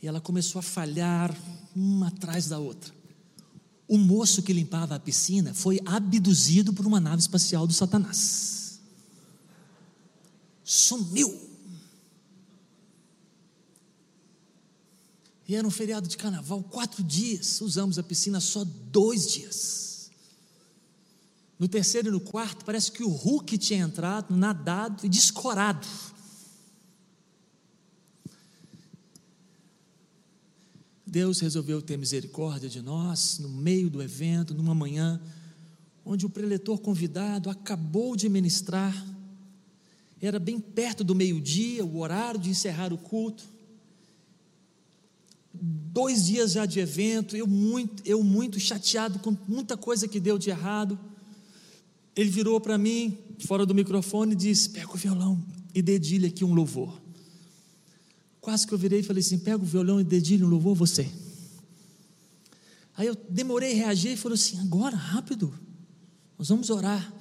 E 0.00 0.06
ela 0.06 0.20
começou 0.20 0.60
a 0.60 0.62
falhar 0.62 1.36
uma 1.74 2.06
atrás 2.06 2.46
da 2.46 2.60
outra. 2.60 2.94
O 3.88 3.96
moço 3.96 4.42
que 4.42 4.52
limpava 4.52 4.94
a 4.94 5.00
piscina 5.00 5.54
foi 5.54 5.80
abduzido 5.84 6.72
por 6.72 6.86
uma 6.86 7.00
nave 7.00 7.22
espacial 7.22 7.66
do 7.66 7.72
Satanás 7.72 8.58
sumiu. 10.68 11.48
E 15.48 15.56
era 15.56 15.66
um 15.66 15.70
feriado 15.70 16.06
de 16.06 16.16
carnaval, 16.18 16.62
quatro 16.62 17.02
dias. 17.02 17.62
Usamos 17.62 17.98
a 17.98 18.02
piscina 18.02 18.38
só 18.38 18.66
dois 18.92 19.32
dias. 19.32 20.10
No 21.58 21.66
terceiro 21.66 22.08
e 22.08 22.10
no 22.10 22.20
quarto, 22.20 22.66
parece 22.66 22.92
que 22.92 23.02
o 23.02 23.08
Hulk 23.08 23.56
tinha 23.56 23.82
entrado, 23.82 24.36
nadado 24.36 25.06
e 25.06 25.08
descorado. 25.08 25.86
Deus 31.08 31.40
resolveu 31.40 31.80
ter 31.82 31.96
misericórdia 31.96 32.68
de 32.68 32.82
nós 32.82 33.38
no 33.38 33.48
meio 33.48 33.88
do 33.90 34.02
evento, 34.02 34.54
numa 34.54 34.74
manhã, 34.74 35.20
onde 36.04 36.26
o 36.26 36.30
preletor 36.30 36.78
convidado 36.78 37.50
acabou 37.50 38.14
de 38.14 38.28
ministrar 38.28 38.94
era 40.20 40.38
bem 40.38 40.58
perto 40.58 41.04
do 41.04 41.14
meio-dia, 41.14 41.84
o 41.84 41.98
horário 41.98 42.40
de 42.40 42.50
encerrar 42.50 42.92
o 42.92 42.98
culto. 42.98 43.44
Dois 45.52 46.26
dias 46.26 46.52
já 46.52 46.66
de 46.66 46.80
evento, 46.80 47.36
eu 47.36 47.46
muito, 47.46 48.02
eu 48.04 48.22
muito 48.22 48.58
chateado 48.58 49.18
com 49.20 49.36
muita 49.46 49.76
coisa 49.76 50.08
que 50.08 50.20
deu 50.20 50.36
de 50.36 50.50
errado. 50.50 50.98
Ele 52.16 52.30
virou 52.30 52.60
para 52.60 52.76
mim, 52.76 53.16
fora 53.46 53.64
do 53.64 53.74
microfone, 53.74 54.32
e 54.32 54.36
disse: 54.36 54.70
Pega 54.70 54.92
o 54.92 54.96
violão 54.96 55.42
e 55.72 55.80
dedilha 55.80 56.28
aqui 56.28 56.44
um 56.44 56.52
louvor. 56.52 57.00
Quase 58.48 58.66
que 58.66 58.72
eu 58.72 58.78
virei 58.78 59.00
e 59.00 59.02
falei 59.02 59.20
assim: 59.20 59.38
Pega 59.38 59.62
o 59.62 59.66
violão 59.66 60.00
e 60.00 60.04
dedilha 60.04 60.46
um 60.46 60.48
louvor, 60.48 60.74
você. 60.74 61.06
Aí 62.96 63.06
eu 63.06 63.14
demorei 63.28 63.72
a 63.72 63.84
reagir 63.84 64.12
e 64.12 64.16
falei 64.16 64.36
assim: 64.36 64.58
Agora, 64.60 64.96
rápido, 64.96 65.52
nós 66.38 66.48
vamos 66.48 66.70
orar. 66.70 67.12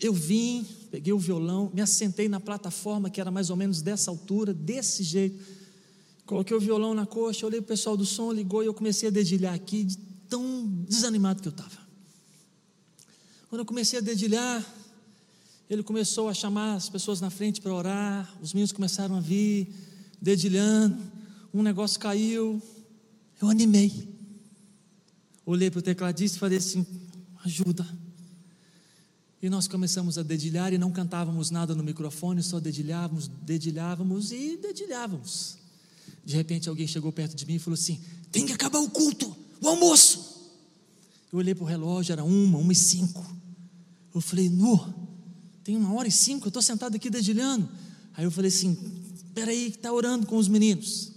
Eu 0.00 0.14
vim, 0.14 0.64
peguei 0.88 1.12
o 1.12 1.18
violão, 1.18 1.68
me 1.74 1.80
assentei 1.80 2.28
na 2.28 2.38
plataforma 2.38 3.10
que 3.10 3.20
era 3.20 3.28
mais 3.28 3.50
ou 3.50 3.56
menos 3.56 3.82
dessa 3.82 4.08
altura, 4.08 4.54
desse 4.54 5.02
jeito. 5.02 5.44
Coloquei 6.24 6.56
o 6.56 6.60
violão 6.60 6.94
na 6.94 7.06
coxa, 7.06 7.44
olhei 7.44 7.58
o 7.58 7.64
pessoal 7.64 7.96
do 7.96 8.06
som, 8.06 8.30
ligou 8.30 8.62
e 8.62 8.66
eu 8.66 8.74
comecei 8.74 9.08
a 9.08 9.10
dedilhar 9.10 9.52
aqui, 9.52 9.82
de 9.82 9.96
tão 10.28 10.64
desanimado 10.88 11.42
que 11.42 11.48
eu 11.48 11.50
estava. 11.50 11.76
Quando 13.48 13.62
eu 13.62 13.66
comecei 13.66 13.98
a 13.98 14.02
dedilhar, 14.02 14.64
ele 15.68 15.82
começou 15.82 16.28
a 16.28 16.34
chamar 16.34 16.76
as 16.76 16.88
pessoas 16.88 17.20
na 17.20 17.30
frente 17.30 17.60
para 17.60 17.74
orar, 17.74 18.32
os 18.40 18.54
meninos 18.54 18.70
começaram 18.70 19.16
a 19.16 19.20
vir, 19.20 19.89
dedilhando, 20.20 20.98
um 21.52 21.62
negócio 21.62 21.98
caiu, 21.98 22.60
eu 23.40 23.48
animei. 23.48 24.08
Olhei 25.44 25.70
para 25.70 25.78
o 25.78 25.82
tecladista 25.82 26.36
e 26.36 26.40
falei 26.40 26.58
assim: 26.58 26.86
ajuda. 27.44 27.86
E 29.42 29.48
nós 29.48 29.66
começamos 29.66 30.18
a 30.18 30.22
dedilhar 30.22 30.72
e 30.72 30.78
não 30.78 30.92
cantávamos 30.92 31.50
nada 31.50 31.74
no 31.74 31.82
microfone, 31.82 32.42
só 32.42 32.60
dedilhávamos, 32.60 33.26
dedilhávamos 33.26 34.32
e 34.32 34.58
dedilhávamos. 34.58 35.56
De 36.24 36.36
repente 36.36 36.68
alguém 36.68 36.86
chegou 36.86 37.10
perto 37.10 37.34
de 37.34 37.46
mim 37.46 37.54
e 37.54 37.58
falou 37.58 37.74
assim: 37.74 38.00
tem 38.30 38.44
que 38.44 38.52
acabar 38.52 38.78
o 38.78 38.90
culto, 38.90 39.34
o 39.60 39.68
almoço. 39.68 40.38
Eu 41.32 41.38
olhei 41.38 41.54
para 41.54 41.64
o 41.64 41.66
relógio, 41.66 42.12
era 42.12 42.22
uma, 42.22 42.58
uma 42.58 42.72
e 42.72 42.76
cinco. 42.76 43.24
Eu 44.14 44.20
falei, 44.20 44.48
nu, 44.50 44.92
tem 45.62 45.76
uma 45.76 45.94
hora 45.94 46.08
e 46.08 46.12
cinco, 46.12 46.46
eu 46.46 46.50
estou 46.50 46.62
sentado 46.62 46.96
aqui 46.96 47.08
dedilhando. 47.08 47.68
Aí 48.14 48.24
eu 48.24 48.30
falei 48.30 48.48
assim: 48.48 48.76
peraí, 49.34 49.70
que 49.70 49.76
está 49.76 49.92
orando 49.92 50.26
com 50.26 50.36
os 50.36 50.48
meninos. 50.48 51.12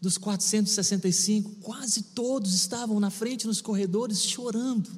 Dos 0.00 0.16
465, 0.16 1.56
quase 1.60 2.02
todos 2.02 2.54
estavam 2.54 2.98
na 2.98 3.10
frente 3.10 3.46
nos 3.46 3.60
corredores 3.60 4.22
chorando. 4.22 4.90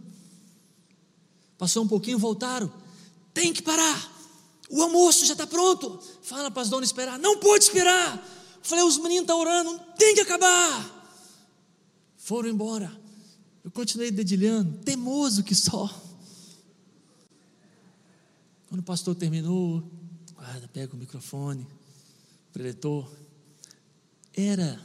Passou 1.59 1.85
um 1.85 1.88
pouquinho, 1.88 2.18
voltaram. 2.18 2.72
Tem 3.35 3.52
que 3.52 3.62
parar. 3.62 4.11
O 4.70 4.81
almoço 4.81 5.26
já 5.26 5.33
está 5.33 5.46
pronto. 5.46 6.00
Fala 6.22 6.50
para 6.50 6.62
as 6.62 6.68
donas 6.70 6.88
esperar. 6.88 7.18
Não 7.18 7.38
pode 7.38 7.64
esperar. 7.64 8.22
Falei, 8.62 8.85
os 8.85 8.96
meninos 8.96 9.22
estão 9.22 9.40
orando, 9.40 9.78
tem 9.98 10.14
que 10.14 10.20
acabar. 10.20 11.02
Foram 12.16 12.48
embora. 12.48 12.90
Eu 13.64 13.70
continuei 13.70 14.11
dedilhando, 14.11 14.78
temoso 14.85 15.42
que 15.42 15.55
só. 15.55 15.88
Quando 18.68 18.81
o 18.81 18.85
pastor 18.85 19.14
terminou, 19.14 19.83
guarda, 20.35 20.68
pega 20.68 20.94
o 20.94 20.96
microfone, 20.96 21.66
preletor. 22.52 23.10
Era 24.34 24.80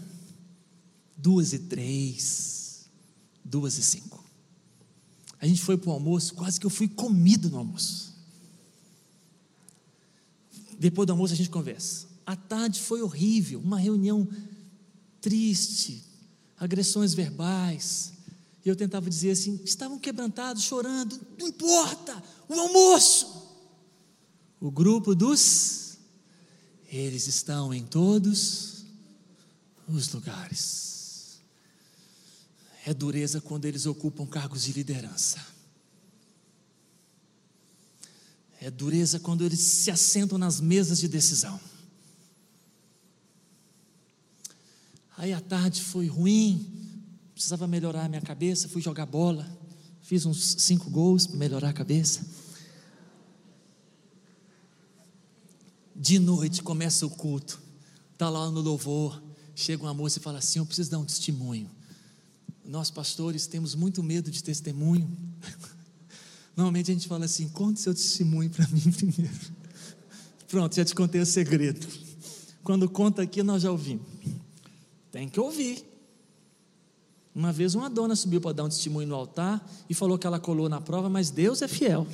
duas 1.15 1.53
e 1.53 1.59
três, 1.59 2.89
duas 3.43 3.77
e 3.77 3.83
cinco. 3.83 4.23
A 5.39 5.45
gente 5.45 5.61
foi 5.61 5.77
para 5.77 5.89
o 5.89 5.93
almoço, 5.93 6.33
quase 6.33 6.59
que 6.59 6.65
eu 6.65 6.69
fui 6.69 6.87
comido 6.87 7.49
no 7.49 7.57
almoço. 7.57 8.15
Depois 10.79 11.05
do 11.05 11.11
almoço 11.11 11.33
a 11.33 11.37
gente 11.37 11.49
conversa. 11.49 12.07
A 12.25 12.35
tarde 12.35 12.81
foi 12.81 13.01
horrível, 13.01 13.59
uma 13.59 13.79
reunião 13.79 14.27
triste, 15.21 16.03
agressões 16.57 17.13
verbais. 17.13 18.13
E 18.65 18.69
eu 18.69 18.75
tentava 18.75 19.09
dizer 19.09 19.31
assim: 19.31 19.59
estavam 19.63 19.97
quebrantados, 19.97 20.63
chorando, 20.63 21.19
não 21.39 21.47
importa, 21.47 22.21
o 22.49 22.53
almoço. 22.53 23.47
O 24.59 24.71
grupo 24.71 25.15
dos, 25.15 25.86
eles 26.89 27.27
estão 27.27 27.73
em 27.73 27.83
todos 27.83 28.85
os 29.87 30.11
lugares. 30.13 31.39
É 32.85 32.93
dureza 32.93 33.41
quando 33.41 33.65
eles 33.65 33.85
ocupam 33.85 34.25
cargos 34.25 34.63
de 34.63 34.71
liderança. 34.71 35.45
É 38.59 38.71
dureza 38.71 39.19
quando 39.19 39.43
eles 39.43 39.59
se 39.59 39.91
assentam 39.91 40.37
nas 40.37 40.59
mesas 40.59 40.99
de 40.99 41.07
decisão. 41.07 41.59
Aí 45.17 45.33
a 45.33 45.41
tarde 45.41 45.81
foi 45.81 46.07
ruim, 46.07 46.65
precisava 47.33 47.67
melhorar 47.67 48.05
a 48.05 48.09
minha 48.09 48.21
cabeça, 48.21 48.69
fui 48.69 48.81
jogar 48.81 49.05
bola, 49.05 49.47
fiz 50.01 50.25
uns 50.25 50.55
cinco 50.59 50.89
gols 50.89 51.27
para 51.27 51.37
melhorar 51.37 51.69
a 51.69 51.73
cabeça. 51.73 52.25
De 55.99 56.19
noite 56.19 56.61
começa 56.61 57.07
o 57.07 57.09
culto, 57.09 57.59
está 58.13 58.29
lá 58.29 58.51
no 58.51 58.61
louvor, 58.61 59.19
chega 59.55 59.81
uma 59.81 59.95
moça 59.95 60.19
e 60.19 60.21
fala 60.21 60.37
assim: 60.37 60.59
Eu 60.59 60.65
preciso 60.65 60.91
dar 60.91 60.99
um 60.99 61.05
testemunho. 61.05 61.67
Nós, 62.63 62.91
pastores, 62.91 63.47
temos 63.47 63.73
muito 63.73 64.03
medo 64.03 64.29
de 64.29 64.43
testemunho. 64.43 65.09
Normalmente 66.55 66.91
a 66.91 66.93
gente 66.93 67.07
fala 67.07 67.25
assim: 67.25 67.49
Conte 67.49 67.79
seu 67.79 67.95
testemunho 67.95 68.47
para 68.51 68.67
mim 68.67 68.79
primeiro. 68.93 69.57
Pronto, 70.47 70.75
já 70.75 70.85
te 70.85 70.93
contei 70.93 71.19
o 71.19 71.25
segredo. 71.25 71.87
Quando 72.63 72.87
conta 72.87 73.23
aqui, 73.23 73.41
nós 73.41 73.63
já 73.63 73.71
ouvimos. 73.71 74.05
Tem 75.11 75.27
que 75.27 75.39
ouvir. 75.39 75.83
Uma 77.33 77.51
vez 77.51 77.73
uma 77.73 77.89
dona 77.89 78.15
subiu 78.15 78.39
para 78.39 78.51
dar 78.51 78.65
um 78.65 78.69
testemunho 78.69 79.07
no 79.07 79.15
altar 79.15 79.67
e 79.89 79.95
falou 79.95 80.17
que 80.17 80.27
ela 80.27 80.39
colou 80.39 80.69
na 80.69 80.79
prova, 80.79 81.09
mas 81.09 81.31
Deus 81.31 81.63
é 81.63 81.67
fiel. 81.67 82.05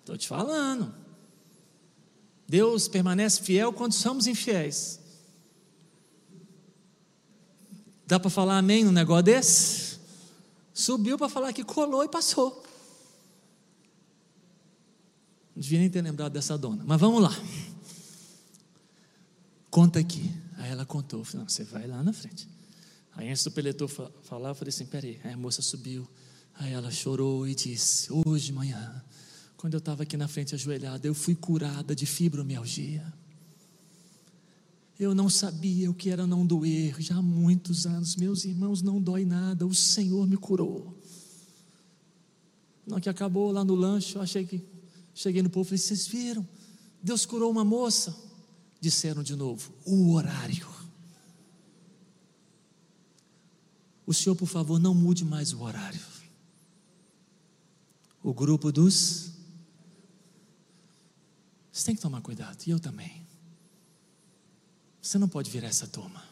Estou 0.00 0.16
te 0.16 0.26
falando. 0.26 1.05
Deus 2.48 2.86
permanece 2.86 3.42
fiel 3.42 3.72
quando 3.72 3.92
somos 3.92 4.26
infiéis. 4.26 5.00
Dá 8.06 8.20
para 8.20 8.30
falar 8.30 8.58
amém 8.58 8.84
num 8.84 8.92
negócio 8.92 9.24
desse? 9.24 9.98
Subiu 10.72 11.18
para 11.18 11.28
falar 11.28 11.52
que 11.52 11.64
colou 11.64 12.04
e 12.04 12.08
passou. 12.08 12.62
Não 15.54 15.62
devia 15.62 15.80
nem 15.80 15.90
ter 15.90 16.02
lembrado 16.02 16.32
dessa 16.32 16.56
dona. 16.56 16.84
Mas 16.86 17.00
vamos 17.00 17.20
lá. 17.20 17.34
Conta 19.70 19.98
aqui. 19.98 20.30
Aí 20.58 20.70
ela 20.70 20.86
contou. 20.86 21.24
Falei, 21.24 21.40
não, 21.40 21.48
você 21.48 21.64
vai 21.64 21.86
lá 21.86 22.02
na 22.02 22.12
frente. 22.12 22.48
Aí 23.12 23.28
antes 23.28 23.42
do 23.42 23.50
peletor 23.50 23.88
falar, 23.88 24.50
eu 24.50 24.54
falei 24.54 24.68
assim: 24.68 24.86
peraí. 24.86 25.18
Aí 25.24 25.32
a 25.32 25.36
moça 25.36 25.62
subiu. 25.62 26.06
Aí 26.54 26.72
ela 26.72 26.90
chorou 26.90 27.48
e 27.48 27.54
disse: 27.54 28.08
Hoje 28.12 28.52
manhã 28.52 29.02
quando 29.56 29.74
eu 29.74 29.78
estava 29.78 30.02
aqui 30.02 30.16
na 30.16 30.28
frente 30.28 30.54
ajoelhada, 30.54 31.06
eu 31.06 31.14
fui 31.14 31.34
curada 31.34 31.94
de 31.94 32.04
fibromialgia. 32.04 33.12
Eu 34.98 35.14
não 35.14 35.28
sabia 35.28 35.90
o 35.90 35.94
que 35.94 36.10
era 36.10 36.26
não 36.26 36.46
doer, 36.46 37.00
já 37.00 37.16
há 37.16 37.22
muitos 37.22 37.86
anos, 37.86 38.16
meus 38.16 38.44
irmãos, 38.44 38.82
não 38.82 39.00
dói 39.00 39.24
nada, 39.24 39.66
o 39.66 39.74
Senhor 39.74 40.26
me 40.26 40.36
curou. 40.36 40.98
Não, 42.86 43.00
que 43.00 43.08
acabou 43.08 43.50
lá 43.50 43.64
no 43.64 43.74
lanche, 43.74 44.16
eu 44.16 44.22
achei 44.22 44.46
que, 44.46 44.62
cheguei 45.14 45.42
no 45.42 45.50
povo 45.50 45.66
e 45.66 45.68
falei, 45.70 45.78
vocês 45.78 46.06
viram? 46.06 46.46
Deus 47.02 47.26
curou 47.26 47.50
uma 47.50 47.64
moça. 47.64 48.16
Disseram 48.80 49.22
de 49.22 49.34
novo, 49.34 49.72
o 49.84 50.12
horário. 50.12 50.68
O 54.06 54.14
senhor, 54.14 54.36
por 54.36 54.46
favor, 54.46 54.78
não 54.78 54.94
mude 54.94 55.24
mais 55.24 55.52
o 55.52 55.62
horário. 55.62 56.00
O 58.22 58.32
grupo 58.32 58.70
dos 58.70 59.25
tem 61.86 61.94
que 61.94 62.02
tomar 62.02 62.20
cuidado, 62.20 62.62
e 62.66 62.70
eu 62.70 62.80
também. 62.80 63.26
Você 65.00 65.18
não 65.18 65.28
pode 65.28 65.50
virar 65.50 65.68
essa 65.68 65.86
turma. 65.86 66.22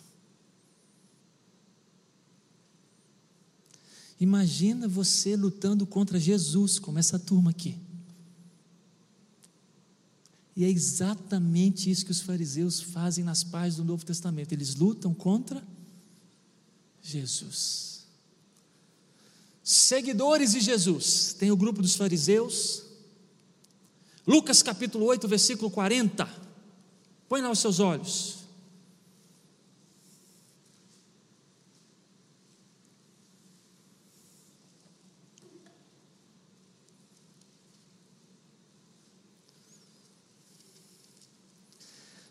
Imagina 4.19 4.89
você 4.89 5.37
lutando 5.37 5.87
contra 5.87 6.19
Jesus, 6.19 6.79
como 6.79 6.99
essa 6.99 7.19
turma 7.19 7.51
aqui. 7.51 7.79
E 10.57 10.65
é 10.65 10.71
exatamente 10.71 11.91
isso 11.91 12.05
que 12.05 12.13
os 12.13 12.21
fariseus 12.21 12.81
fazem 12.81 13.25
nas 13.25 13.43
páginas 13.43 13.77
do 13.77 13.85
Novo 13.85 14.05
Testamento. 14.05 14.53
Eles 14.53 14.75
lutam 14.77 15.13
contra 15.13 15.63
Jesus. 17.03 18.07
Seguidores 19.63 20.53
de 20.53 20.61
Jesus. 20.61 21.35
Tem 21.39 21.51
o 21.51 21.57
grupo 21.57 21.83
dos 21.83 21.97
fariseus, 21.97 22.84
Lucas 24.27 24.63
capítulo 24.63 25.05
8, 25.07 25.29
versículo 25.29 25.71
40. 25.71 26.29
Põe 27.29 27.43
lá 27.43 27.51
os 27.51 27.59
seus 27.59 27.79
olhos. 27.79 28.45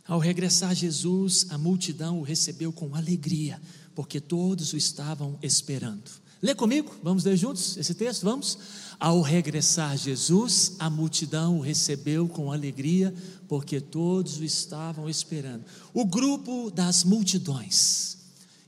Ao 0.06 0.20
regressar 0.20 0.76
Jesus, 0.76 1.48
a 1.50 1.58
multidão 1.58 2.20
o 2.20 2.24
recebeu 2.24 2.72
com 2.74 2.94
alegria, 2.96 3.62
porque 3.96 4.20
todos 4.20 4.74
o 4.74 4.78
estavam 4.78 5.40
esperando. 5.42 6.04
Lê 6.42 6.54
comigo, 6.54 6.94
vamos 7.02 7.24
ler 7.24 7.38
juntos 7.38 7.78
esse 7.78 7.94
texto? 7.94 8.24
Vamos? 8.24 8.58
Ao 9.00 9.22
regressar 9.22 9.98
Jesus, 9.98 10.74
a 10.80 10.90
multidão 10.90 11.58
o 11.58 11.62
recebeu 11.62 12.28
com 12.28 12.52
alegria, 12.52 13.14
porque 13.48 13.82
todos 13.82 14.38
o 14.40 14.44
estavam 14.44 15.10
esperando. 15.10 15.66
O 15.94 16.06
grupo 16.06 16.72
das 16.72 17.04
multidões. 17.04 18.18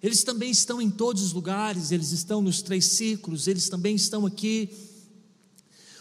Eles 0.01 0.23
também 0.23 0.51
estão 0.51 0.81
em 0.81 0.89
todos 0.89 1.23
os 1.23 1.33
lugares, 1.33 1.91
eles 1.91 2.11
estão 2.11 2.41
nos 2.41 2.61
três 2.61 2.85
círculos, 2.85 3.47
eles 3.47 3.69
também 3.69 3.95
estão 3.95 4.25
aqui. 4.25 4.69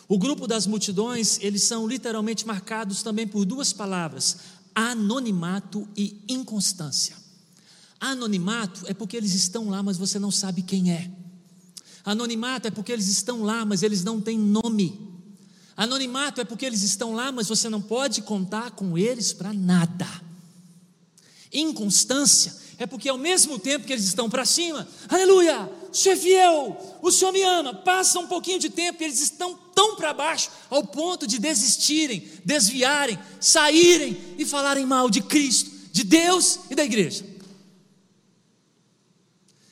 O 0.07 0.19
grupo 0.19 0.47
das 0.47 0.67
multidões, 0.67 1.39
eles 1.41 1.63
são 1.63 1.87
literalmente 1.87 2.47
marcados 2.47 3.03
também 3.03 3.27
por 3.27 3.45
duas 3.45 3.73
palavras: 3.73 4.37
anonimato 4.75 5.89
e 5.97 6.21
inconstância. 6.29 7.17
Anonimato 7.99 8.83
é 8.87 8.93
porque 8.93 9.17
eles 9.17 9.35
estão 9.35 9.71
lá, 9.71 9.83
mas 9.83 9.97
você 9.97 10.19
não 10.19 10.31
sabe 10.31 10.61
quem 10.61 10.93
é. 10.93 11.11
Anonimato 12.05 12.69
é 12.69 12.71
porque 12.71 12.93
eles 12.93 13.09
estão 13.09 13.43
lá, 13.43 13.65
mas 13.65 13.83
eles 13.83 14.05
não 14.05 14.21
têm 14.21 14.39
nome. 14.39 15.01
Anonimato 15.77 16.41
é 16.41 16.45
porque 16.45 16.67
eles 16.67 16.83
estão 16.83 17.15
lá, 17.15 17.33
mas 17.33 17.49
você 17.49 17.69
não 17.69 17.81
pode 17.81 18.23
contar 18.23 18.73
com 18.73 18.97
eles 18.97 19.33
para 19.33 19.53
nada. 19.53 20.07
Inconstância 21.53 22.55
é 22.79 22.87
porque 22.87 23.09
ao 23.09 23.17
mesmo 23.17 23.59
tempo 23.59 23.87
que 23.87 23.93
eles 23.93 24.05
estão 24.05 24.29
para 24.29 24.45
cima, 24.45 24.87
aleluia, 25.09 25.71
o 25.91 25.95
Senhor 25.95 26.15
é 26.15 26.19
fiel, 26.19 26.99
o 27.01 27.11
Senhor 27.11 27.33
me 27.33 27.43
ama, 27.43 27.73
passa 27.73 28.19
um 28.19 28.27
pouquinho 28.27 28.59
de 28.59 28.69
tempo 28.69 29.03
e 29.03 29.07
eles 29.07 29.21
estão 29.21 29.55
tão 29.75 29.97
para 29.97 30.13
baixo 30.13 30.51
ao 30.69 30.85
ponto 30.85 31.27
de 31.27 31.39
desistirem, 31.39 32.29
desviarem, 32.45 33.19
saírem 33.41 34.17
e 34.37 34.45
falarem 34.45 34.85
mal 34.85 35.09
de 35.09 35.23
Cristo, 35.23 35.71
de 35.93 36.03
Deus 36.05 36.61
e 36.69 36.75
da 36.75 36.85
igreja. 36.85 37.34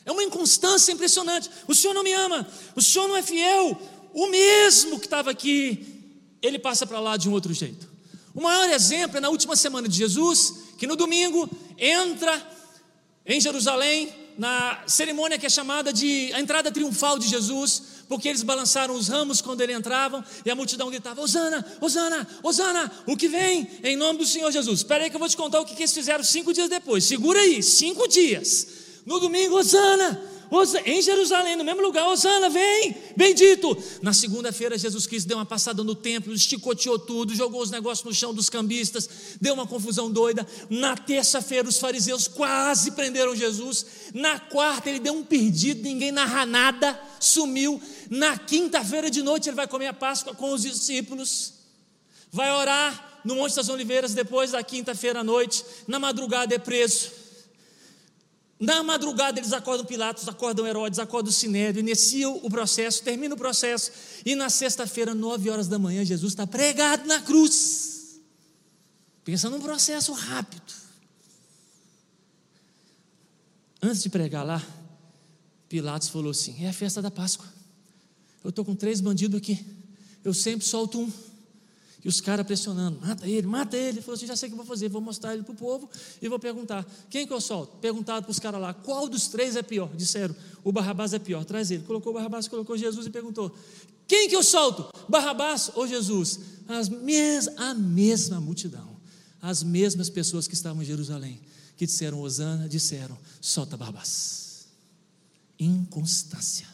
É 0.05 0.13
uma 0.13 0.23
inconstância 0.23 0.93
impressionante. 0.93 1.51
O 1.67 1.75
Senhor 1.75 1.95
não 1.95 2.03
me 2.03 2.13
ama, 2.13 2.47
o 2.75 2.83
Senhor 2.83 3.09
não 3.09 3.17
é 3.17 3.23
fiel. 3.23 3.81
O 4.13 4.27
mesmo 4.29 4.99
que 4.99 5.07
estava 5.07 5.31
aqui, 5.31 6.03
ele 6.43 6.59
passa 6.59 6.87
para 6.87 7.01
lá 7.01 7.17
de 7.17 7.29
um 7.29 7.33
outro 7.33 7.53
jeito. 7.55 7.89
O 8.35 8.43
maior 8.43 8.69
exemplo 8.71 9.19
é 9.19 9.21
na 9.21 9.29
última 9.29 9.55
semana 9.57 9.89
de 9.89 9.97
Jesus, 9.97 10.55
que 10.79 10.87
no 10.87 10.97
domingo 10.97 11.49
entra 11.79 12.51
em 13.25 13.41
Jerusalém 13.41 14.13
na 14.39 14.83
cerimônia 14.87 15.39
que 15.39 15.47
é 15.47 15.51
chamada 15.51 15.93
de 15.93 16.33
a 16.33 16.41
entrada 16.41 16.71
triunfal 16.71 17.19
de 17.19 17.29
Jesus, 17.29 17.83
porque 18.09 18.29
eles 18.29 18.43
balançaram 18.43 18.95
os 18.95 19.09
ramos 19.09 19.41
quando 19.41 19.61
ele 19.61 19.73
entrava 19.73 20.25
e 20.45 20.51
a 20.51 20.55
multidão 20.55 20.91
gritava: 20.91 21.21
Osana, 21.21 21.65
Osana, 21.81 22.27
Osana, 22.43 22.91
o 23.07 23.17
que 23.17 23.29
vem 23.29 23.69
em 23.85 23.97
nome 23.97 24.19
do 24.19 24.27
Senhor 24.27 24.51
Jesus. 24.51 24.81
Espera 24.81 25.05
aí 25.05 25.11
que 25.11 25.17
eu 25.17 25.21
vou 25.21 25.29
te 25.29 25.37
contar 25.37 25.61
o 25.61 25.65
que 25.65 25.75
eles 25.75 25.93
fizeram 25.93 26.25
cinco 26.25 26.53
dias 26.53 26.69
depois. 26.69 27.05
Segura 27.05 27.41
aí, 27.41 27.63
cinco 27.63 28.09
dias. 28.09 28.82
No 29.05 29.19
domingo, 29.19 29.57
Osana, 29.57 30.21
em 30.85 31.01
Jerusalém, 31.01 31.57
no 31.57 31.65
mesmo 31.65 31.81
lugar, 31.81 32.07
Osana, 32.09 32.51
vem, 32.51 32.95
bendito. 33.17 33.77
Na 34.03 34.13
segunda-feira, 34.13 34.77
Jesus 34.77 35.07
Cristo 35.07 35.27
deu 35.27 35.39
uma 35.39 35.47
passada 35.47 35.83
no 35.83 35.95
templo, 35.95 36.33
esticoteou 36.33 36.99
tudo, 36.99 37.35
jogou 37.35 37.63
os 37.63 37.71
negócios 37.71 38.05
no 38.05 38.15
chão 38.15 38.35
dos 38.35 38.51
cambistas, 38.51 39.09
deu 39.41 39.55
uma 39.55 39.67
confusão 39.67 40.11
doida. 40.11 40.47
Na 40.69 40.95
terça-feira, 40.95 41.67
os 41.67 41.79
fariseus 41.79 42.29
quase 42.29 42.91
prenderam 42.93 43.35
Jesus. 43.35 43.87
Na 44.13 44.39
quarta, 44.39 44.91
ele 44.91 45.01
deu 45.01 45.15
um 45.15 45.25
perdido, 45.25 45.83
ninguém 45.83 46.13
narra 46.13 46.45
nada, 46.45 47.01
sumiu. 47.19 47.81
Na 48.11 48.37
quinta-feira 48.37 49.11
de 49.11 49.23
noite, 49.23 49.49
ele 49.49 49.57
vai 49.57 49.67
comer 49.67 49.87
a 49.87 49.95
Páscoa 49.95 50.35
com 50.35 50.53
os 50.53 50.63
discípulos, 50.63 51.55
vai 52.31 52.53
orar 52.53 53.21
no 53.25 53.37
Monte 53.37 53.57
das 53.57 53.71
Oliveiras 53.71 54.13
depois 54.13 54.51
da 54.51 54.63
quinta-feira 54.63 55.21
à 55.21 55.25
noite. 55.25 55.65
Na 55.89 55.99
madrugada, 55.99 56.55
é 56.55 56.59
preso. 56.59 57.22
Na 58.63 58.81
madrugada 58.81 59.41
eles 59.41 59.53
acordam 59.53 59.85
Pilatos, 59.85 60.29
acordam 60.29 60.65
Herodes, 60.65 61.01
acordam 61.01 61.33
Sinédrio, 61.33 61.81
iniciam 61.81 62.39
o 62.45 62.49
processo, 62.49 63.03
termina 63.03 63.35
o 63.35 63.37
processo, 63.37 63.91
e 64.25 64.37
na 64.37 64.49
sexta-feira, 64.49 65.17
nove 65.17 65.51
horas 65.51 65.67
da 65.67 65.81
manhã, 65.81 66.05
Jesus 66.05 66.33
está 66.33 66.47
pregado 66.47 67.05
na 67.09 67.21
cruz. 67.21 68.21
Pensa 69.25 69.51
num 69.51 69.61
processo 69.61 70.13
rápido. 70.13 70.73
Antes 73.83 74.01
de 74.01 74.09
pregar 74.09 74.47
lá, 74.47 74.65
Pilatos 75.69 76.09
falou 76.09 76.31
assim: 76.31 76.65
é 76.65 76.69
a 76.69 76.73
festa 76.73 77.03
da 77.03 77.11
Páscoa. 77.11 77.53
Eu 78.45 78.51
estou 78.51 78.65
com 78.65 78.77
três 78.77 79.01
bandidos 79.01 79.39
aqui. 79.39 79.67
Eu 80.23 80.33
sempre 80.33 80.65
solto 80.65 81.01
um. 81.01 81.13
E 82.05 82.09
os 82.09 82.21
caras 82.21 82.45
pressionando, 82.45 82.99
mata 83.01 83.29
ele, 83.29 83.47
mata 83.47 83.77
ele. 83.77 83.99
Ele 83.99 84.03
falou 84.03 84.17
assim: 84.17 84.27
já 84.27 84.35
sei 84.35 84.49
o 84.49 84.53
que 84.53 84.57
vou 84.57 84.67
fazer, 84.67 84.89
vou 84.89 85.01
mostrar 85.01 85.35
ele 85.35 85.45
para 85.45 85.53
o 85.53 85.57
povo 85.57 85.89
e 86.21 86.29
vou 86.29 86.39
perguntar: 86.39 86.85
quem 87.09 87.27
que 87.27 87.33
eu 87.33 87.41
solto? 87.41 87.77
Perguntaram 87.77 88.23
para 88.23 88.31
os 88.31 88.41
caras 88.41 88.61
lá: 88.61 88.75
qual 88.75 89.09
dos 89.09 89.29
três 89.29 89.55
é 89.55 89.63
pior? 89.63 89.89
Disseram: 89.95 90.35
o 90.65 90.73
Barrabás 90.73 91.13
é 91.13 91.19
pior, 91.19 91.45
traz 91.45 91.71
ele. 91.71 91.85
Colocou 91.85 92.11
o 92.11 92.15
Barrabás, 92.15 92.49
colocou 92.49 92.77
Jesus 92.77 93.07
e 93.07 93.11
perguntou: 93.11 93.55
quem 94.09 94.29
que 94.29 94.35
eu 94.35 94.43
solto? 94.43 94.93
Barrabás 95.09 95.71
ou 95.75 95.87
Jesus? 95.87 96.41
As 96.69 96.89
mes 96.89 97.49
a 97.57 97.73
mesma 97.73 98.41
multidão, 98.41 98.97
as 99.41 99.63
mesmas 99.63 100.11
pessoas 100.11 100.49
que 100.49 100.55
estavam 100.55 100.83
em 100.83 100.87
Jerusalém, 100.87 101.41
que 101.77 101.87
disseram 101.87 102.21
Osana, 102.21 102.69
disseram: 102.69 103.17
solta 103.41 103.77
Barrabás. 103.77 104.67
Inconstância. 105.59 106.72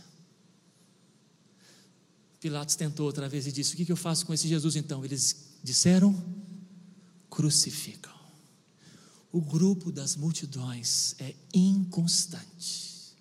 Pilatos 2.41 2.77
tentou 2.77 3.07
outra 3.07 3.29
vez 3.29 3.47
e 3.47 3.53
disse: 3.53 3.75
O 3.75 3.77
que 3.77 3.91
eu 3.91 3.97
faço 3.97 4.25
com 4.25 4.33
esse 4.33 4.47
Jesus 4.47 4.77
então? 4.77 5.05
Eles 5.05 5.59
disseram: 5.63 6.15
Crucificam. 7.29 8.17
O 9.33 9.41
grupo 9.41 9.91
das 9.93 10.17
multidões 10.17 11.15
é 11.19 11.35
inconstante. 11.53 13.15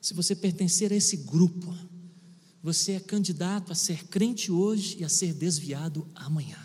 Se 0.00 0.12
você 0.12 0.34
pertencer 0.34 0.92
a 0.92 0.96
esse 0.96 1.16
grupo, 1.18 1.74
você 2.62 2.92
é 2.92 3.00
candidato 3.00 3.72
a 3.72 3.74
ser 3.74 4.06
crente 4.08 4.50
hoje 4.50 4.98
e 4.98 5.04
a 5.04 5.08
ser 5.08 5.32
desviado 5.32 6.06
amanhã. 6.14 6.58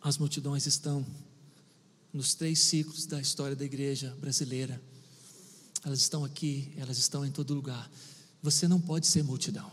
As 0.00 0.16
multidões 0.16 0.66
estão 0.66 1.04
nos 2.12 2.34
três 2.34 2.58
ciclos 2.60 3.04
da 3.06 3.20
história 3.20 3.54
da 3.54 3.64
igreja 3.64 4.16
brasileira 4.20 4.80
elas 5.84 6.00
estão 6.00 6.24
aqui, 6.24 6.72
elas 6.76 6.98
estão 6.98 7.24
em 7.24 7.30
todo 7.30 7.54
lugar. 7.54 7.90
Você 8.42 8.68
não 8.68 8.80
pode 8.80 9.06
ser 9.06 9.22
multidão. 9.22 9.70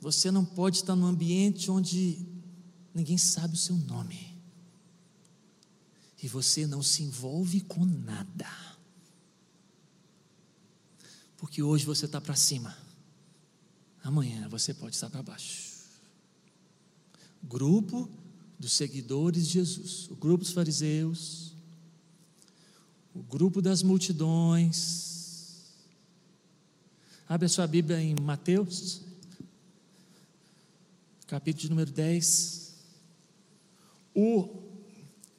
Você 0.00 0.30
não 0.30 0.44
pode 0.44 0.78
estar 0.78 0.94
num 0.94 1.06
ambiente 1.06 1.70
onde 1.70 2.18
ninguém 2.94 3.16
sabe 3.16 3.54
o 3.54 3.58
seu 3.58 3.76
nome. 3.76 4.34
E 6.22 6.28
você 6.28 6.66
não 6.66 6.82
se 6.82 7.02
envolve 7.02 7.60
com 7.62 7.84
nada. 7.84 8.48
Porque 11.36 11.62
hoje 11.62 11.84
você 11.84 12.06
está 12.06 12.20
para 12.20 12.36
cima. 12.36 12.76
Amanhã 14.02 14.48
você 14.48 14.72
pode 14.72 14.94
estar 14.94 15.10
para 15.10 15.22
baixo. 15.22 15.74
Grupo 17.42 18.08
dos 18.58 18.72
seguidores 18.72 19.46
de 19.46 19.54
Jesus, 19.54 20.08
o 20.10 20.16
grupo 20.16 20.44
dos 20.44 20.52
fariseus, 20.52 21.43
o 23.14 23.22
grupo 23.22 23.62
das 23.62 23.82
multidões. 23.82 25.72
Abre 27.28 27.46
a 27.46 27.48
sua 27.48 27.66
Bíblia 27.66 28.00
em 28.00 28.14
Mateus, 28.20 29.02
capítulo 31.26 31.70
número 31.70 31.92
10. 31.92 32.74
O 34.14 34.48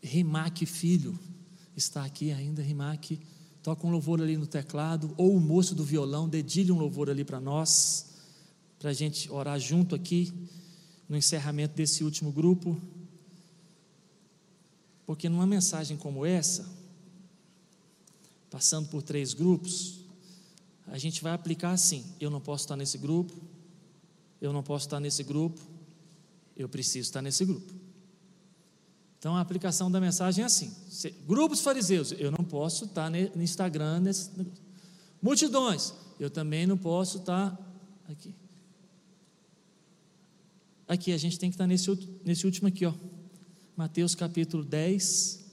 Rimac 0.01 0.65
Filho 0.65 1.19
está 1.75 2.05
aqui 2.05 2.31
ainda, 2.31 2.61
Rimac. 2.61 3.19
Toca 3.61 3.85
um 3.85 3.91
louvor 3.91 4.21
ali 4.21 4.37
no 4.37 4.47
teclado, 4.47 5.13
ou 5.17 5.35
o 5.35 5.39
moço 5.39 5.75
do 5.75 5.83
violão, 5.83 6.29
dedilhe 6.29 6.71
um 6.71 6.77
louvor 6.77 7.09
ali 7.09 7.25
para 7.25 7.41
nós, 7.41 8.13
para 8.79 8.91
a 8.91 8.93
gente 8.93 9.29
orar 9.31 9.59
junto 9.59 9.95
aqui, 9.95 10.31
no 11.09 11.17
encerramento 11.17 11.75
desse 11.75 12.03
último 12.03 12.31
grupo. 12.31 12.79
Porque 15.05 15.27
numa 15.27 15.45
mensagem 15.45 15.97
como 15.97 16.25
essa, 16.25 16.74
passando 18.55 18.87
por 18.87 19.01
três 19.01 19.33
grupos, 19.33 19.99
a 20.87 20.97
gente 20.97 21.21
vai 21.21 21.33
aplicar 21.33 21.71
assim: 21.71 22.05
eu 22.21 22.29
não 22.29 22.39
posso 22.39 22.63
estar 22.63 22.77
nesse 22.77 22.97
grupo, 22.97 23.35
eu 24.39 24.53
não 24.53 24.63
posso 24.63 24.85
estar 24.85 24.97
nesse 24.97 25.23
grupo, 25.23 25.59
eu 26.55 26.69
preciso 26.69 27.09
estar 27.09 27.21
nesse 27.21 27.43
grupo. 27.43 27.73
Então 29.19 29.35
a 29.35 29.41
aplicação 29.41 29.91
da 29.91 29.99
mensagem 29.99 30.41
é 30.41 30.45
assim: 30.45 30.73
grupos 31.27 31.59
fariseus, 31.59 32.13
eu 32.13 32.31
não 32.31 32.45
posso 32.45 32.85
estar 32.85 33.11
no 33.11 33.43
Instagram, 33.43 33.99
nesse, 33.99 34.31
multidões, 35.21 35.93
eu 36.17 36.29
também 36.29 36.65
não 36.65 36.77
posso 36.77 37.17
estar 37.17 37.59
aqui. 38.07 38.33
Aqui, 40.87 41.11
a 41.11 41.17
gente 41.17 41.37
tem 41.37 41.49
que 41.49 41.55
estar 41.55 41.67
nesse, 41.67 41.91
nesse 42.23 42.45
último 42.45 42.69
aqui, 42.69 42.85
ó. 42.85 42.93
Mateus 43.75 44.15
capítulo 44.15 44.63
10, 44.63 45.43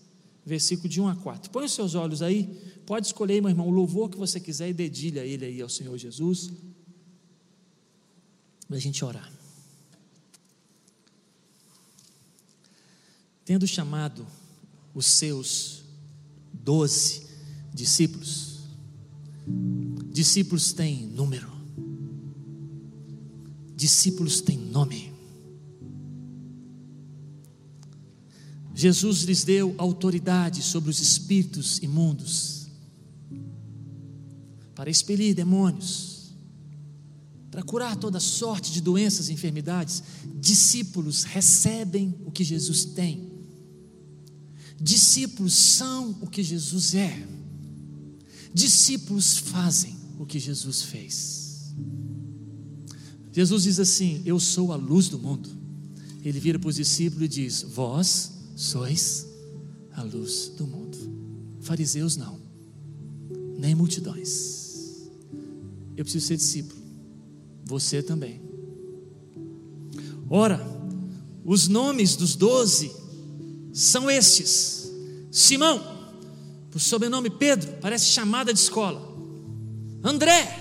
versículo 0.44 0.88
de 0.88 1.00
1 1.00 1.08
a 1.08 1.16
4. 1.16 1.50
Põe 1.50 1.64
os 1.64 1.72
seus 1.72 1.96
olhos 1.96 2.22
aí, 2.22 2.71
Pode 2.86 3.06
escolher, 3.06 3.40
meu 3.40 3.50
irmão, 3.50 3.68
o 3.68 3.70
louvor 3.70 4.10
que 4.10 4.16
você 4.16 4.40
quiser 4.40 4.68
e 4.68 4.72
dedilha 4.72 5.24
ele 5.24 5.44
aí 5.44 5.62
ao 5.62 5.68
Senhor 5.68 5.96
Jesus. 5.96 6.50
Para 8.66 8.76
a 8.76 8.80
gente 8.80 9.04
orar. 9.04 9.30
Tendo 13.44 13.66
chamado 13.66 14.26
os 14.94 15.06
seus 15.06 15.82
doze 16.52 17.26
discípulos, 17.72 18.60
discípulos 20.10 20.72
têm 20.72 21.06
número, 21.06 21.50
discípulos 23.76 24.40
têm 24.40 24.58
nome. 24.58 25.12
Jesus 28.74 29.22
lhes 29.22 29.44
deu 29.44 29.74
autoridade 29.78 30.62
sobre 30.62 30.90
os 30.90 30.98
espíritos 30.98 31.78
imundos 31.78 32.61
para 34.82 34.90
expelir 34.90 35.32
demônios, 35.32 36.32
para 37.52 37.62
curar 37.62 37.94
toda 37.94 38.18
sorte 38.18 38.72
de 38.72 38.80
doenças 38.80 39.28
e 39.28 39.32
enfermidades. 39.32 40.02
Discípulos 40.40 41.22
recebem 41.22 42.12
o 42.26 42.32
que 42.32 42.42
Jesus 42.42 42.86
tem. 42.86 43.30
Discípulos 44.80 45.54
são 45.54 46.18
o 46.20 46.26
que 46.26 46.42
Jesus 46.42 46.96
é. 46.96 47.24
Discípulos 48.52 49.36
fazem 49.36 49.94
o 50.18 50.26
que 50.26 50.40
Jesus 50.40 50.82
fez. 50.82 51.72
Jesus 53.30 53.62
diz 53.62 53.78
assim: 53.78 54.20
Eu 54.24 54.40
sou 54.40 54.72
a 54.72 54.76
luz 54.76 55.08
do 55.08 55.16
mundo. 55.16 55.48
Ele 56.24 56.40
vira 56.40 56.58
para 56.58 56.70
os 56.70 56.74
discípulos 56.74 57.26
e 57.26 57.28
diz: 57.28 57.62
Vós 57.62 58.32
sois 58.56 59.28
a 59.92 60.02
luz 60.02 60.50
do 60.56 60.66
mundo. 60.66 60.98
Fariseus 61.60 62.16
não, 62.16 62.40
nem 63.56 63.76
multidões. 63.76 64.61
Eu 65.96 66.04
preciso 66.04 66.26
ser 66.26 66.36
discípulo, 66.36 66.80
você 67.64 68.02
também. 68.02 68.40
Ora, 70.28 70.60
os 71.44 71.68
nomes 71.68 72.16
dos 72.16 72.34
doze 72.34 72.90
são 73.72 74.10
estes: 74.10 74.90
Simão, 75.30 75.80
por 76.70 76.80
sobrenome 76.80 77.28
Pedro, 77.28 77.78
parece 77.80 78.06
chamada 78.06 78.52
de 78.52 78.58
escola. 78.58 79.12
André, 80.02 80.58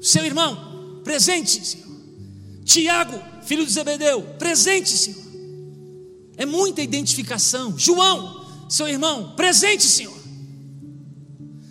seu 0.00 0.24
irmão, 0.24 1.00
presente, 1.04 1.64
Senhor. 1.64 1.92
Tiago, 2.64 3.20
filho 3.44 3.64
de 3.64 3.72
Zebedeu, 3.72 4.22
presente, 4.38 4.90
Senhor. 4.90 5.22
É 6.36 6.46
muita 6.46 6.82
identificação. 6.82 7.78
João, 7.78 8.66
seu 8.68 8.88
irmão, 8.88 9.34
presente, 9.36 9.84
Senhor. 9.84 10.16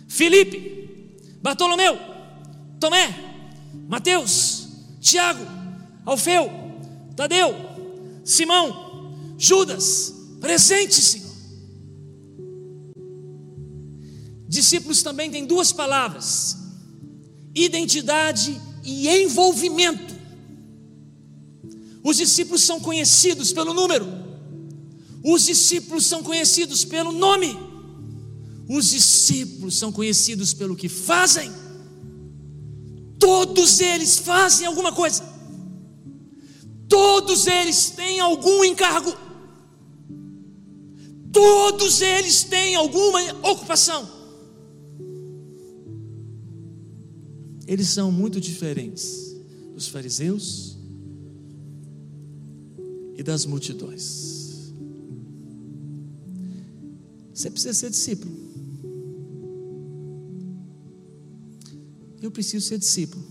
Felipe, 0.08 1.18
Bartolomeu, 1.42 2.11
Tomé, 2.82 3.14
Mateus, 3.88 4.66
Tiago, 5.00 5.46
Alfeu, 6.04 6.50
Tadeu, 7.14 7.54
Simão, 8.24 9.14
Judas, 9.38 10.12
presente, 10.40 11.00
Senhor. 11.00 11.30
Discípulos 14.48 15.00
também 15.00 15.30
têm 15.30 15.46
duas 15.46 15.72
palavras: 15.72 16.56
identidade 17.54 18.60
e 18.82 19.08
envolvimento. 19.08 20.12
Os 22.02 22.16
discípulos 22.16 22.62
são 22.62 22.80
conhecidos 22.80 23.52
pelo 23.52 23.72
número, 23.72 24.08
os 25.24 25.44
discípulos 25.44 26.04
são 26.04 26.20
conhecidos 26.20 26.84
pelo 26.84 27.12
nome, 27.12 27.56
os 28.68 28.90
discípulos 28.90 29.76
são 29.76 29.92
conhecidos 29.92 30.52
pelo 30.52 30.74
que 30.74 30.88
fazem. 30.88 31.61
Todos 33.22 33.80
eles 33.80 34.18
fazem 34.18 34.66
alguma 34.66 34.92
coisa, 34.92 35.22
todos 36.88 37.46
eles 37.46 37.90
têm 37.90 38.18
algum 38.18 38.64
encargo, 38.64 39.12
todos 41.32 42.00
eles 42.02 42.42
têm 42.42 42.74
alguma 42.74 43.20
ocupação. 43.48 44.22
eles 47.72 47.88
são 47.88 48.12
muito 48.12 48.38
diferentes 48.38 49.34
dos 49.74 49.88
fariseus 49.88 50.76
e 53.16 53.22
das 53.22 53.46
multidões. 53.46 54.72
Você 57.32 57.50
precisa 57.50 57.72
ser 57.72 57.88
discípulo. 57.88 58.41
Eu 62.22 62.30
preciso 62.30 62.64
ser 62.64 62.78
discípulo. 62.78 63.22